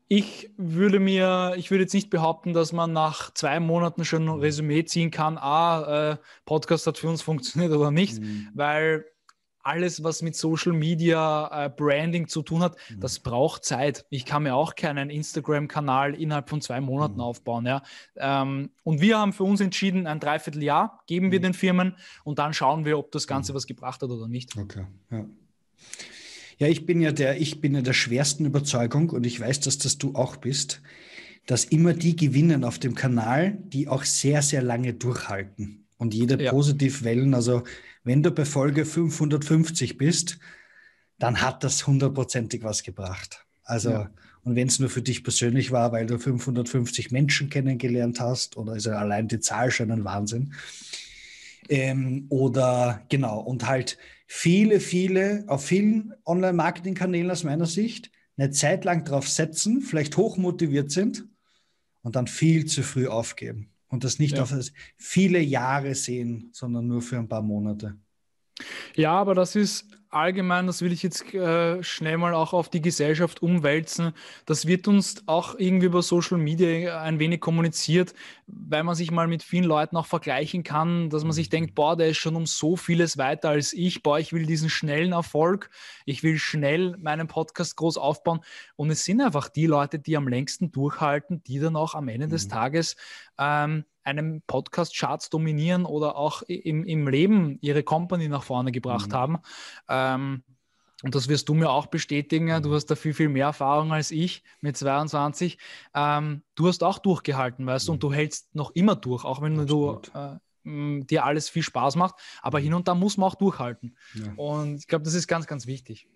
ich 0.07 0.51
würde 0.57 0.99
mir, 0.99 1.53
ich 1.57 1.71
würde 1.71 1.83
jetzt 1.83 1.93
nicht 1.93 2.09
behaupten, 2.09 2.53
dass 2.53 2.71
man 2.71 2.93
nach 2.93 3.33
zwei 3.33 3.59
Monaten 3.59 4.05
schon 4.05 4.27
ein 4.29 4.39
Resümee 4.39 4.85
ziehen 4.85 5.09
kann, 5.09 5.37
ah, 5.37 6.11
äh, 6.11 6.17
Podcast 6.45 6.85
hat 6.87 6.97
für 6.97 7.09
uns 7.09 7.21
funktioniert 7.23 7.71
oder 7.71 7.91
nicht, 7.91 8.19
mhm. 8.19 8.49
weil 8.53 9.05
alles, 9.65 10.03
was 10.03 10.21
mit 10.21 10.35
Social 10.35 10.73
Media 10.73 11.65
äh, 11.65 11.69
Branding 11.69 12.27
zu 12.27 12.43
tun 12.43 12.61
hat, 12.61 12.77
mhm. 12.89 12.99
das 12.99 13.19
braucht 13.19 13.65
Zeit. 13.65 14.05
Ich 14.11 14.25
kann 14.25 14.43
mir 14.43 14.53
auch 14.53 14.75
keinen 14.75 15.09
Instagram-Kanal 15.09 16.13
innerhalb 16.13 16.49
von 16.49 16.61
zwei 16.61 16.79
Monaten 16.81 17.15
mhm. 17.15 17.21
aufbauen. 17.21 17.65
Ja? 17.65 17.81
Ähm, 18.15 18.69
und 18.83 19.01
wir 19.01 19.17
haben 19.17 19.33
für 19.33 19.43
uns 19.43 19.61
entschieden, 19.61 20.05
ein 20.05 20.19
Dreivierteljahr 20.19 21.01
geben 21.07 21.31
wir 21.31 21.39
mhm. 21.39 21.43
den 21.43 21.53
Firmen 21.55 21.97
und 22.23 22.37
dann 22.37 22.53
schauen 22.53 22.85
wir, 22.85 22.99
ob 22.99 23.11
das 23.11 23.25
Ganze 23.25 23.53
mhm. 23.53 23.55
was 23.55 23.65
gebracht 23.65 24.03
hat 24.03 24.09
oder 24.09 24.27
nicht. 24.27 24.55
Okay, 24.55 24.85
ja. 25.09 25.25
Ja, 26.57 26.67
ich 26.67 26.85
bin 26.85 27.01
ja 27.01 27.11
der, 27.11 27.39
ich 27.39 27.61
bin 27.61 27.75
ja 27.75 27.81
der 27.81 27.93
schwersten 27.93 28.45
Überzeugung 28.45 29.09
und 29.09 29.25
ich 29.25 29.39
weiß, 29.39 29.59
dass 29.61 29.77
das 29.77 29.97
du 29.97 30.15
auch 30.15 30.37
bist, 30.37 30.81
dass 31.45 31.65
immer 31.65 31.93
die 31.93 32.15
gewinnen 32.15 32.63
auf 32.63 32.79
dem 32.79 32.95
Kanal, 32.95 33.57
die 33.65 33.87
auch 33.87 34.03
sehr, 34.03 34.41
sehr 34.41 34.61
lange 34.61 34.93
durchhalten. 34.93 35.85
Und 35.97 36.13
jede 36.13 36.41
ja. 36.41 36.51
Positivwellen, 36.51 37.33
also 37.33 37.63
wenn 38.03 38.23
du 38.23 38.31
bei 38.31 38.45
Folge 38.45 38.85
550 38.85 39.97
bist, 39.97 40.39
dann 41.17 41.41
hat 41.41 41.63
das 41.63 41.87
hundertprozentig 41.87 42.63
was 42.63 42.83
gebracht. 42.83 43.45
Also, 43.63 43.89
ja. 43.89 44.11
und 44.43 44.55
wenn 44.55 44.67
es 44.67 44.79
nur 44.79 44.89
für 44.89 45.01
dich 45.01 45.23
persönlich 45.23 45.71
war, 45.71 45.91
weil 45.91 46.05
du 46.05 46.19
550 46.19 47.11
Menschen 47.11 47.49
kennengelernt 47.49 48.19
hast, 48.19 48.57
oder 48.57 48.75
ist 48.75 48.85
ja 48.85 48.93
allein 48.93 49.27
die 49.27 49.39
Zahl 49.39 49.71
schon 49.71 49.91
ein 49.91 50.03
Wahnsinn. 50.03 50.53
Ähm, 51.69 52.25
oder 52.29 53.01
genau, 53.09 53.39
und 53.39 53.67
halt 53.67 53.97
viele, 54.27 54.79
viele, 54.79 55.45
auf 55.47 55.65
vielen 55.65 56.13
Online-Marketing-Kanälen 56.25 57.31
aus 57.31 57.43
meiner 57.43 57.65
Sicht 57.65 58.11
eine 58.37 58.51
Zeit 58.51 58.85
lang 58.85 59.05
drauf 59.05 59.27
setzen, 59.27 59.81
vielleicht 59.81 60.17
hochmotiviert 60.17 60.91
sind 60.91 61.27
und 62.01 62.15
dann 62.15 62.27
viel 62.27 62.65
zu 62.65 62.83
früh 62.83 63.07
aufgeben. 63.07 63.71
Und 63.87 64.03
das 64.03 64.19
nicht 64.19 64.35
ja. 64.35 64.43
auf 64.43 64.53
viele 64.97 65.39
Jahre 65.39 65.95
sehen, 65.95 66.49
sondern 66.51 66.87
nur 66.87 67.01
für 67.01 67.17
ein 67.17 67.29
paar 67.29 67.41
Monate. 67.41 67.95
Ja, 68.95 69.13
aber 69.13 69.35
das 69.35 69.55
ist 69.55 69.85
allgemein, 70.09 70.67
das 70.67 70.81
will 70.81 70.91
ich 70.91 71.03
jetzt 71.03 71.33
äh, 71.33 71.81
schnell 71.83 72.17
mal 72.17 72.33
auch 72.33 72.53
auf 72.53 72.69
die 72.69 72.81
Gesellschaft 72.81 73.41
umwälzen. 73.41 74.13
Das 74.45 74.65
wird 74.67 74.87
uns 74.87 75.23
auch 75.27 75.55
irgendwie 75.57 75.87
über 75.87 76.01
Social 76.01 76.37
Media 76.37 77.01
ein 77.01 77.19
wenig 77.19 77.41
kommuniziert, 77.41 78.13
weil 78.47 78.83
man 78.83 78.95
sich 78.95 79.11
mal 79.11 79.27
mit 79.27 79.43
vielen 79.43 79.65
Leuten 79.65 79.97
auch 79.97 80.05
vergleichen 80.05 80.63
kann, 80.63 81.09
dass 81.09 81.23
man 81.23 81.33
sich 81.33 81.49
denkt, 81.49 81.75
boah, 81.75 81.95
der 81.95 82.09
ist 82.09 82.17
schon 82.17 82.35
um 82.35 82.45
so 82.45 82.75
vieles 82.75 83.17
weiter 83.17 83.49
als 83.49 83.73
ich, 83.73 84.03
boah, 84.03 84.19
ich 84.19 84.33
will 84.33 84.45
diesen 84.45 84.69
schnellen 84.69 85.11
Erfolg, 85.11 85.69
ich 86.05 86.23
will 86.23 86.37
schnell 86.37 86.95
meinen 86.97 87.27
Podcast 87.27 87.75
groß 87.75 87.97
aufbauen. 87.97 88.41
Und 88.75 88.89
es 88.89 89.05
sind 89.05 89.21
einfach 89.21 89.49
die 89.49 89.67
Leute, 89.67 89.99
die 89.99 90.17
am 90.17 90.27
längsten 90.27 90.71
durchhalten, 90.71 91.43
die 91.43 91.59
dann 91.59 91.75
auch 91.75 91.95
am 91.95 92.07
Ende 92.07 92.27
mhm. 92.27 92.31
des 92.31 92.47
Tages 92.47 92.95
ähm, 93.37 93.85
einem 94.05 94.41
Podcast-Charts 94.45 95.29
dominieren 95.29 95.85
oder 95.85 96.15
auch 96.15 96.43
im, 96.43 96.85
im 96.85 97.07
Leben 97.07 97.57
ihre 97.61 97.83
Company 97.83 98.27
nach 98.27 98.43
vorne 98.43 98.71
gebracht 98.71 99.09
mhm. 99.09 99.13
haben. 99.13 99.37
Ähm, 100.13 100.43
und 101.03 101.13
das 101.13 101.27
wirst 101.27 101.49
du 101.49 101.53
mir 101.53 101.69
auch 101.69 101.87
bestätigen. 101.87 102.47
Du 102.63 102.69
mhm. 102.69 102.73
hast 102.73 102.87
da 102.87 102.95
viel, 102.95 103.13
viel 103.13 103.29
mehr 103.29 103.47
Erfahrung 103.47 103.91
als 103.91 104.11
ich 104.11 104.43
mit 104.61 104.77
22. 104.77 105.57
Ähm, 105.93 106.41
du 106.55 106.67
hast 106.67 106.83
auch 106.83 106.99
durchgehalten, 106.99 107.65
weißt 107.65 107.87
du, 107.87 107.91
und 107.93 107.97
mhm. 107.97 108.01
du 108.01 108.13
hältst 108.13 108.55
noch 108.55 108.71
immer 108.71 108.95
durch, 108.95 109.23
auch 109.23 109.41
wenn 109.41 109.59
Absolut. 109.59 110.11
du 110.13 110.39
äh, 110.65 111.03
dir 111.05 111.25
alles 111.25 111.49
viel 111.49 111.63
Spaß 111.63 111.95
macht. 111.95 112.15
Aber 112.41 112.59
hin 112.59 112.73
und 112.73 112.87
da 112.87 112.95
muss 112.95 113.17
man 113.17 113.29
auch 113.29 113.35
durchhalten. 113.35 113.95
Ja. 114.13 114.33
Und 114.35 114.77
ich 114.77 114.87
glaube, 114.87 115.03
das 115.03 115.13
ist 115.13 115.27
ganz, 115.27 115.47
ganz 115.47 115.67
wichtig. 115.67 116.07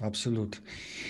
Absolut. 0.00 0.60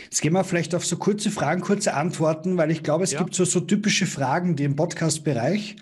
Jetzt 0.04 0.20
gehen 0.20 0.34
wir 0.34 0.44
vielleicht 0.44 0.74
auf 0.74 0.84
so 0.84 0.98
kurze 0.98 1.30
Fragen, 1.30 1.62
kurze 1.62 1.94
Antworten, 1.94 2.58
weil 2.58 2.70
ich 2.70 2.82
glaube, 2.82 3.02
es 3.02 3.12
ja. 3.12 3.18
gibt 3.20 3.34
so, 3.34 3.46
so 3.46 3.60
typische 3.60 4.06
Fragen, 4.06 4.56
die 4.56 4.64
im 4.64 4.76
Podcast-Bereich 4.76 5.76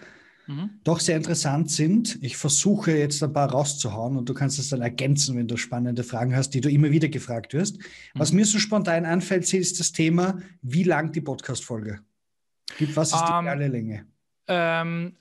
mhm. 0.47 0.71
doch 0.85 1.01
sehr 1.01 1.17
interessant 1.17 1.71
sind. 1.71 2.19
Ich 2.23 2.37
versuche 2.37 2.93
jetzt 2.93 3.23
ein 3.23 3.33
paar 3.33 3.51
rauszuhauen 3.51 4.17
und 4.17 4.29
du 4.29 4.35
kannst 4.35 4.59
es 4.59 4.69
dann 4.69 4.83
ergänzen, 4.83 5.37
wenn 5.37 5.49
du 5.49 5.57
spannende 5.57 6.05
Fragen 6.05 6.35
hast, 6.35 6.51
die 6.51 6.61
du 6.61 6.71
immer 6.71 6.91
wieder 6.91 7.09
gefragt 7.09 7.55
wirst. 7.55 7.79
Mhm. 7.79 7.85
Was 8.15 8.33
mir 8.33 8.45
so 8.45 8.59
spontan 8.59 9.05
einfällt, 9.05 9.53
ist 9.53 9.81
das 9.81 9.93
Thema, 9.93 10.39
wie 10.63 10.85
lang 10.85 11.13
die 11.13 11.21
Podcast-Folge? 11.21 12.01
Was 12.95 13.13
ist 13.13 13.21
die 13.21 13.33
um, 13.33 13.47
ähm, 13.47 13.73
Länge? 13.73 14.07
Ähm, 14.49 15.17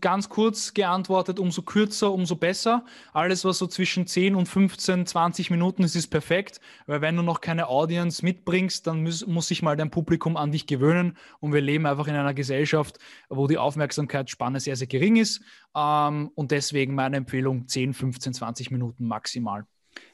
ganz 0.00 0.28
kurz 0.28 0.74
geantwortet, 0.74 1.38
umso 1.38 1.62
kürzer, 1.62 2.12
umso 2.12 2.34
besser. 2.34 2.84
Alles, 3.12 3.44
was 3.44 3.58
so 3.58 3.68
zwischen 3.68 4.08
10 4.08 4.34
und 4.34 4.46
15, 4.46 5.06
20 5.06 5.50
Minuten 5.50 5.84
ist, 5.84 5.94
ist 5.94 6.08
perfekt, 6.08 6.60
weil 6.86 7.00
wenn 7.00 7.16
du 7.16 7.22
noch 7.22 7.40
keine 7.40 7.68
Audience 7.68 8.24
mitbringst, 8.24 8.86
dann 8.88 9.04
muss, 9.04 9.24
muss 9.26 9.48
sich 9.48 9.62
mal 9.62 9.76
dein 9.76 9.90
Publikum 9.90 10.36
an 10.36 10.50
dich 10.50 10.66
gewöhnen 10.66 11.16
und 11.38 11.52
wir 11.52 11.60
leben 11.60 11.86
einfach 11.86 12.08
in 12.08 12.14
einer 12.14 12.34
Gesellschaft, 12.34 12.98
wo 13.28 13.46
die 13.46 13.58
Aufmerksamkeitsspanne 13.58 14.58
sehr, 14.58 14.74
sehr 14.74 14.88
gering 14.88 15.16
ist 15.16 15.42
ähm, 15.76 16.30
und 16.34 16.50
deswegen 16.50 16.96
meine 16.96 17.16
Empfehlung 17.16 17.68
10, 17.68 17.94
15, 17.94 18.34
20 18.34 18.70
Minuten 18.72 19.06
maximal. 19.06 19.64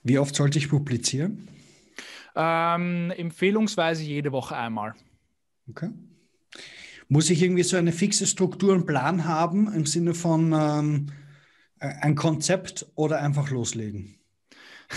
Wie 0.02 0.18
oft 0.18 0.34
sollte 0.34 0.58
ich 0.58 0.68
publizieren? 0.68 1.48
Ähm, 2.36 3.12
empfehlungsweise 3.16 4.04
jede 4.04 4.30
Woche 4.30 4.56
einmal. 4.56 4.94
Okay. 5.70 5.90
Muss 7.08 7.30
ich 7.30 7.42
irgendwie 7.42 7.62
so 7.62 7.76
eine 7.76 7.92
fixe 7.92 8.26
Struktur 8.26 8.74
und 8.74 8.86
Plan 8.86 9.24
haben 9.24 9.72
im 9.72 9.86
Sinne 9.86 10.14
von 10.14 10.52
ähm, 10.52 11.06
ein 11.78 12.14
Konzept 12.14 12.86
oder 12.94 13.20
einfach 13.20 13.50
loslegen? 13.50 14.16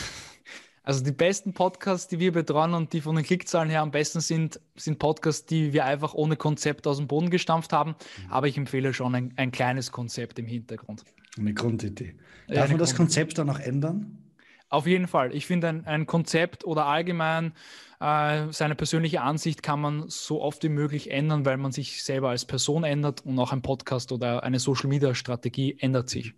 Also 0.84 1.04
die 1.04 1.12
besten 1.12 1.54
Podcasts, 1.54 2.08
die 2.08 2.18
wir 2.18 2.32
betreuen 2.32 2.74
und 2.74 2.92
die 2.92 3.02
von 3.02 3.16
den 3.16 3.24
Klickzahlen 3.24 3.70
her 3.70 3.82
am 3.82 3.92
besten 3.92 4.20
sind, 4.20 4.60
sind 4.76 4.98
Podcasts, 4.98 5.46
die 5.46 5.74
wir 5.74 5.86
einfach 5.86 6.16
ohne 6.16 6.38
Konzept 6.38 6.88
aus 6.88 6.98
dem 6.98 7.08
Boden 7.08 7.30
gestampft 7.30 7.72
haben. 7.72 7.92
Mhm. 7.92 8.32
Aber 8.32 8.48
ich 8.48 8.58
empfehle 8.58 8.92
schon 8.92 9.14
ein, 9.14 9.32
ein, 9.36 9.52
kleines 9.52 9.92
Konzept 9.92 10.40
im 10.40 10.48
Hintergrund. 10.48 11.04
Eine 11.38 11.54
Grundidee. 11.54 12.16
Darf 12.48 12.58
ja, 12.58 12.68
man 12.68 12.80
das 12.80 12.96
Konzept 12.96 13.38
dann 13.38 13.52
auch 13.52 13.60
ändern? 13.60 14.18
Auf 14.72 14.88
jeden 14.88 15.10
Fall. 15.10 15.36
Ich 15.36 15.46
finde, 15.46 15.68
ein, 15.68 15.86
ein 15.86 16.08
Konzept 16.08 16.64
oder 16.64 16.86
allgemein 16.86 17.52
äh, 18.00 18.48
seine 18.52 18.74
persönliche 18.74 19.22
Ansicht 19.22 19.62
kann 19.62 19.82
man 19.82 20.06
so 20.08 20.42
oft 20.42 20.64
wie 20.64 20.70
möglich 20.70 21.12
ändern, 21.12 21.44
weil 21.46 21.58
man 21.58 21.74
sich 21.74 22.04
selber 22.06 22.30
als 22.30 22.46
Person 22.46 22.86
ändert 22.86 23.26
und 23.26 23.38
auch 23.38 23.52
ein 23.52 23.62
Podcast 23.62 24.14
oder 24.14 24.44
eine 24.44 24.60
Social-Media-Strategie 24.60 25.76
ändert 25.80 26.10
sich. 26.10 26.36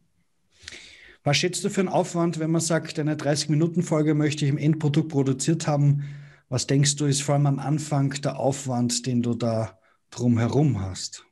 Was 1.23 1.37
schätzt 1.37 1.63
du 1.63 1.69
für 1.69 1.81
einen 1.81 1.89
Aufwand, 1.89 2.39
wenn 2.39 2.49
man 2.49 2.59
sagt, 2.59 2.97
eine 2.97 3.15
30-Minuten-Folge 3.15 4.15
möchte 4.15 4.45
ich 4.45 4.49
im 4.49 4.57
Endprodukt 4.57 5.09
produziert 5.09 5.67
haben? 5.67 6.03
Was 6.49 6.65
denkst 6.65 6.95
du, 6.95 7.05
ist 7.05 7.21
vor 7.21 7.35
allem 7.35 7.45
am 7.45 7.59
Anfang 7.59 8.19
der 8.21 8.39
Aufwand, 8.39 9.05
den 9.05 9.21
du 9.21 9.35
da 9.35 9.79
drumherum 10.09 10.81
hast, 10.81 11.23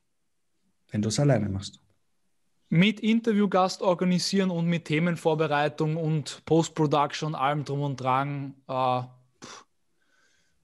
wenn 0.92 1.02
du 1.02 1.08
es 1.08 1.18
alleine 1.18 1.48
machst? 1.48 1.80
Mit 2.74 3.00
Interviewgast 3.00 3.82
organisieren 3.82 4.50
und 4.50 4.64
mit 4.64 4.86
Themenvorbereitung 4.86 5.98
und 5.98 6.40
Post-Production, 6.46 7.34
allem 7.34 7.66
drum 7.66 7.82
und 7.82 8.00
dran, 8.00 8.54
äh, 8.66 9.02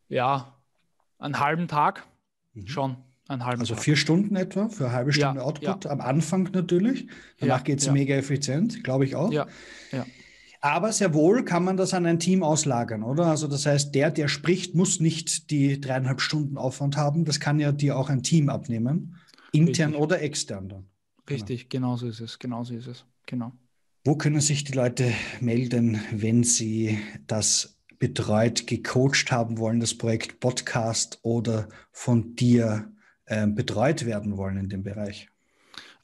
ja, 0.09 0.55
einen 1.19 1.39
halben 1.39 1.69
Tag 1.69 2.07
mhm. 2.55 2.67
schon. 2.67 2.97
Einen 3.29 3.45
halben 3.45 3.61
also 3.61 3.75
Tag. 3.75 3.85
vier 3.85 3.97
Stunden 3.97 4.37
etwa 4.37 4.71
für 4.71 4.87
eine 4.87 4.95
halbe 4.95 5.13
Stunde 5.13 5.41
ja, 5.41 5.45
Output 5.45 5.85
ja. 5.85 5.91
am 5.91 6.01
Anfang 6.01 6.45
natürlich. 6.55 7.09
Danach 7.41 7.59
ja, 7.59 7.63
geht 7.63 7.81
es 7.81 7.91
mega 7.91 8.15
effizient, 8.15 8.83
glaube 8.85 9.05
ich 9.05 9.15
auch. 9.15 9.31
Ja, 9.31 9.47
ja. 9.93 10.07
Aber 10.63 10.93
sehr 10.93 11.13
wohl 11.13 11.45
kann 11.45 11.63
man 11.63 11.77
das 11.77 11.93
an 11.93 12.07
ein 12.07 12.19
Team 12.19 12.43
auslagern, 12.43 13.03
oder? 13.03 13.27
Also 13.27 13.49
das 13.49 13.67
heißt, 13.67 13.95
der, 13.95 14.11
der 14.11 14.29
spricht, 14.29 14.75
muss 14.75 14.99
nicht 14.99 15.51
die 15.51 15.79
dreieinhalb 15.79 16.23
Stunden 16.23 16.57
Aufwand 16.57 16.97
haben. 16.97 17.27
Das 17.27 17.39
kann 17.39 17.61
ja 17.61 17.71
dir 17.71 17.99
auch 17.99 18.09
ein 18.09 18.23
Team 18.23 18.49
abnehmen, 18.49 19.17
intern 19.53 19.91
Richtig. 19.91 20.03
oder 20.03 20.23
extern 20.23 20.69
dann. 20.71 20.87
Richtig, 21.31 21.69
genau. 21.69 21.89
genauso 21.89 22.09
ist 22.09 22.21
es, 22.21 22.39
genauso 22.39 22.75
ist 22.75 22.87
es, 22.87 23.05
genau. 23.27 23.53
Wo 24.05 24.17
können 24.17 24.41
sich 24.41 24.65
die 24.65 24.73
Leute 24.73 25.13
melden, 25.41 26.01
wenn 26.13 26.45
sie 26.45 26.99
das 27.27 27.79
betreut, 27.99 28.67
gecoacht 28.67 29.31
haben 29.31 29.59
wollen, 29.59 29.81
das 29.81 29.95
Projekt 29.95 30.41
Podcast 30.41 31.19
oder 31.23 31.69
von 31.91 32.35
dir 32.37 32.93
äh, 33.27 33.47
betreut 33.47 34.07
werden 34.07 34.37
wollen 34.37 34.57
in 34.57 34.69
dem 34.69 34.83
Bereich? 34.83 35.29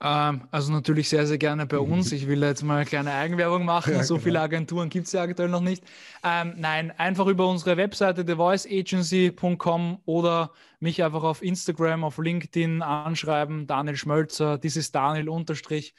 Ähm, 0.04 0.42
also 0.50 0.70
natürlich 0.70 1.08
sehr, 1.08 1.26
sehr 1.26 1.38
gerne 1.38 1.64
bei 1.64 1.78
uns. 1.78 2.12
Ich 2.12 2.28
will 2.28 2.42
jetzt 2.42 2.62
mal 2.62 2.76
eine 2.76 2.84
kleine 2.84 3.12
Eigenwerbung 3.14 3.64
machen. 3.64 3.94
Ja, 3.94 4.02
so 4.02 4.16
genau. 4.16 4.24
viele 4.24 4.40
Agenturen 4.42 4.90
gibt 4.90 5.06
es 5.06 5.12
ja 5.12 5.22
aktuell 5.22 5.48
noch 5.48 5.62
nicht. 5.62 5.82
Ähm, 6.22 6.52
nein, 6.58 6.90
einfach 6.98 7.26
über 7.26 7.48
unsere 7.48 7.78
Webseite 7.78 8.26
thevoiceagency.com 8.26 10.00
oder 10.04 10.52
mich 10.78 11.02
einfach 11.02 11.22
auf 11.22 11.42
Instagram, 11.42 12.04
auf 12.04 12.18
LinkedIn 12.18 12.82
anschreiben. 12.82 13.66
Daniel 13.66 13.96
Schmölzer, 13.96 14.58
das 14.58 14.76
ist 14.76 14.94
Daniel 14.94 15.30
unterstrich. 15.30 15.94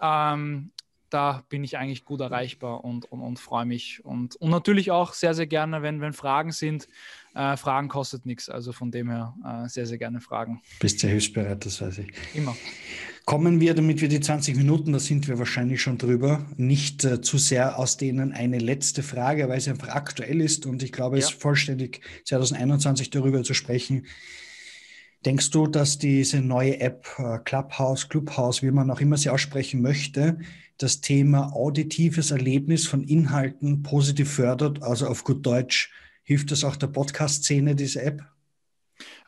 Ähm, 0.00 0.72
da 1.10 1.44
bin 1.50 1.62
ich 1.62 1.76
eigentlich 1.76 2.06
gut 2.06 2.20
erreichbar 2.20 2.82
und, 2.82 3.12
und, 3.12 3.20
und 3.20 3.38
freue 3.38 3.66
mich. 3.66 4.02
Und, 4.04 4.36
und 4.36 4.50
natürlich 4.50 4.90
auch 4.90 5.12
sehr, 5.12 5.34
sehr 5.34 5.46
gerne, 5.46 5.82
wenn, 5.82 6.00
wenn 6.00 6.14
Fragen 6.14 6.52
sind. 6.52 6.88
Äh, 7.34 7.58
Fragen 7.58 7.88
kostet 7.88 8.24
nichts. 8.24 8.48
Also 8.48 8.72
von 8.72 8.90
dem 8.90 9.10
her 9.10 9.34
äh, 9.44 9.68
sehr, 9.68 9.84
sehr 9.84 9.98
gerne 9.98 10.20
Fragen. 10.20 10.62
Bist 10.78 11.00
sehr 11.00 11.10
hilfsbereit, 11.10 11.66
das 11.66 11.82
weiß 11.82 11.98
ich. 11.98 12.12
Immer. 12.34 12.56
Kommen 13.30 13.60
wir, 13.60 13.74
damit 13.74 14.00
wir 14.00 14.08
die 14.08 14.18
20 14.18 14.56
Minuten, 14.56 14.92
da 14.92 14.98
sind 14.98 15.28
wir 15.28 15.38
wahrscheinlich 15.38 15.80
schon 15.80 15.98
drüber, 15.98 16.44
nicht 16.56 17.04
äh, 17.04 17.20
zu 17.20 17.38
sehr 17.38 17.78
aus 17.78 17.96
denen 17.96 18.32
eine 18.32 18.58
letzte 18.58 19.04
Frage, 19.04 19.48
weil 19.48 19.60
sie 19.60 19.70
einfach 19.70 19.90
aktuell 19.90 20.40
ist 20.40 20.66
und 20.66 20.82
ich 20.82 20.90
glaube, 20.90 21.16
ja. 21.16 21.24
es 21.24 21.30
ist 21.30 21.40
vollständig 21.40 22.00
2021 22.24 23.08
darüber 23.10 23.44
zu 23.44 23.54
sprechen. 23.54 24.06
Denkst 25.24 25.50
du, 25.50 25.68
dass 25.68 25.98
diese 25.98 26.40
neue 26.40 26.80
App 26.80 27.06
äh, 27.18 27.38
Clubhouse, 27.44 28.08
Clubhouse, 28.08 28.64
wie 28.64 28.72
man 28.72 28.90
auch 28.90 29.00
immer 29.00 29.16
sie 29.16 29.30
aussprechen 29.30 29.80
möchte, 29.80 30.40
das 30.78 31.00
Thema 31.00 31.52
auditives 31.52 32.32
Erlebnis 32.32 32.88
von 32.88 33.04
Inhalten 33.04 33.84
positiv 33.84 34.28
fördert? 34.28 34.82
Also 34.82 35.06
auf 35.06 35.22
gut 35.22 35.46
Deutsch, 35.46 35.92
hilft 36.24 36.50
das 36.50 36.64
auch 36.64 36.74
der 36.74 36.88
Podcast-Szene, 36.88 37.76
diese 37.76 38.02
App? 38.02 38.24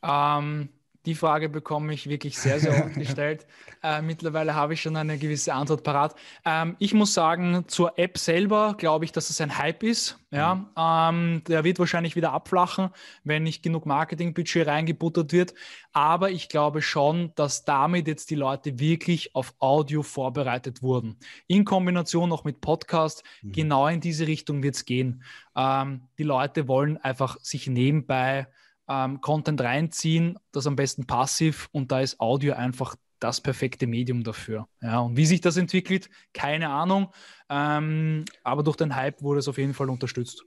Ähm, 0.02 0.70
die 1.06 1.14
Frage 1.14 1.48
bekomme 1.48 1.92
ich 1.92 2.08
wirklich 2.08 2.38
sehr, 2.38 2.60
sehr 2.60 2.84
oft 2.84 2.94
gestellt. 2.94 3.46
Äh, 3.84 4.00
mittlerweile 4.00 4.54
habe 4.54 4.74
ich 4.74 4.80
schon 4.80 4.94
eine 4.94 5.18
gewisse 5.18 5.52
Antwort 5.52 5.82
parat. 5.82 6.14
Ähm, 6.44 6.76
ich 6.78 6.94
muss 6.94 7.14
sagen, 7.14 7.64
zur 7.66 7.98
App 7.98 8.16
selber 8.16 8.76
glaube 8.78 9.04
ich, 9.04 9.10
dass 9.10 9.28
es 9.28 9.40
ein 9.40 9.58
Hype 9.58 9.82
ist. 9.82 10.20
Ja, 10.30 10.54
mhm. 10.54 10.68
ähm, 10.78 11.42
der 11.48 11.64
wird 11.64 11.80
wahrscheinlich 11.80 12.14
wieder 12.14 12.32
abflachen, 12.32 12.90
wenn 13.24 13.42
nicht 13.42 13.64
genug 13.64 13.84
Marketingbudget 13.84 14.68
reingebuttert 14.68 15.32
wird. 15.32 15.54
Aber 15.92 16.30
ich 16.30 16.48
glaube 16.48 16.80
schon, 16.80 17.32
dass 17.34 17.64
damit 17.64 18.06
jetzt 18.06 18.30
die 18.30 18.36
Leute 18.36 18.78
wirklich 18.78 19.34
auf 19.34 19.52
Audio 19.58 20.04
vorbereitet 20.04 20.80
wurden. 20.80 21.16
In 21.48 21.64
Kombination 21.64 22.30
auch 22.30 22.44
mit 22.44 22.60
Podcast, 22.60 23.24
mhm. 23.42 23.50
genau 23.52 23.88
in 23.88 24.00
diese 24.00 24.28
Richtung 24.28 24.62
wird 24.62 24.76
es 24.76 24.84
gehen. 24.84 25.24
Ähm, 25.56 26.02
die 26.18 26.22
Leute 26.22 26.68
wollen 26.68 26.98
einfach 26.98 27.36
sich 27.40 27.66
nebenbei 27.66 28.46
ähm, 28.92 29.20
Content 29.20 29.60
reinziehen, 29.60 30.38
das 30.52 30.66
am 30.66 30.76
besten 30.76 31.06
passiv 31.06 31.68
und 31.72 31.90
da 31.92 32.00
ist 32.00 32.20
Audio 32.20 32.54
einfach 32.54 32.96
das 33.20 33.40
perfekte 33.40 33.86
Medium 33.86 34.24
dafür. 34.24 34.68
Ja, 34.80 35.00
und 35.00 35.16
wie 35.16 35.26
sich 35.26 35.40
das 35.40 35.56
entwickelt, 35.56 36.10
keine 36.34 36.68
Ahnung. 36.68 37.08
Ähm, 37.48 38.24
aber 38.42 38.62
durch 38.62 38.76
den 38.76 38.96
Hype 38.96 39.22
wurde 39.22 39.38
es 39.38 39.48
auf 39.48 39.58
jeden 39.58 39.74
Fall 39.74 39.88
unterstützt. 39.90 40.44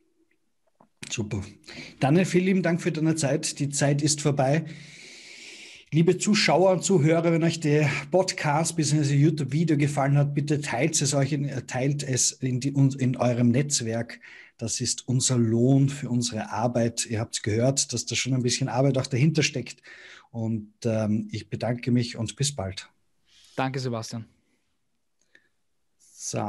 Super. 1.09 1.41
Daniel, 1.99 2.25
vielen 2.25 2.45
lieben 2.45 2.63
Dank 2.63 2.81
für 2.81 2.91
deine 2.91 3.15
Zeit. 3.15 3.59
Die 3.59 3.69
Zeit 3.69 4.01
ist 4.01 4.21
vorbei. 4.21 4.65
Liebe 5.91 6.17
Zuschauer 6.17 6.71
und 6.71 6.83
Zuhörer, 6.83 7.31
wenn 7.31 7.43
euch 7.43 7.59
der 7.59 7.89
Podcast 8.11 8.75
bzw. 8.75 9.15
YouTube-Video 9.15 9.77
gefallen 9.77 10.17
hat, 10.17 10.33
bitte 10.33 10.59
teilt 10.59 10.99
es 11.01 11.13
euch, 11.13 11.31
in, 11.31 11.49
teilt 11.67 12.03
es 12.03 12.31
in, 12.33 12.59
die, 12.59 12.69
in 12.69 13.15
eurem 13.15 13.49
Netzwerk. 13.49 14.19
Das 14.57 14.79
ist 14.79 15.07
unser 15.07 15.37
Lohn 15.37 15.89
für 15.89 16.09
unsere 16.09 16.51
Arbeit. 16.51 17.05
Ihr 17.05 17.19
habt 17.19 17.43
gehört, 17.43 17.91
dass 17.91 18.05
da 18.05 18.15
schon 18.15 18.33
ein 18.33 18.43
bisschen 18.43 18.69
Arbeit 18.69 18.97
auch 18.97 19.07
dahinter 19.07 19.43
steckt. 19.43 19.81
Und 20.31 20.73
ähm, 20.85 21.27
ich 21.31 21.49
bedanke 21.49 21.91
mich 21.91 22.15
und 22.15 22.35
bis 22.35 22.55
bald. 22.55 22.89
Danke, 23.55 23.79
Sebastian. 23.79 24.25
So. 25.97 26.39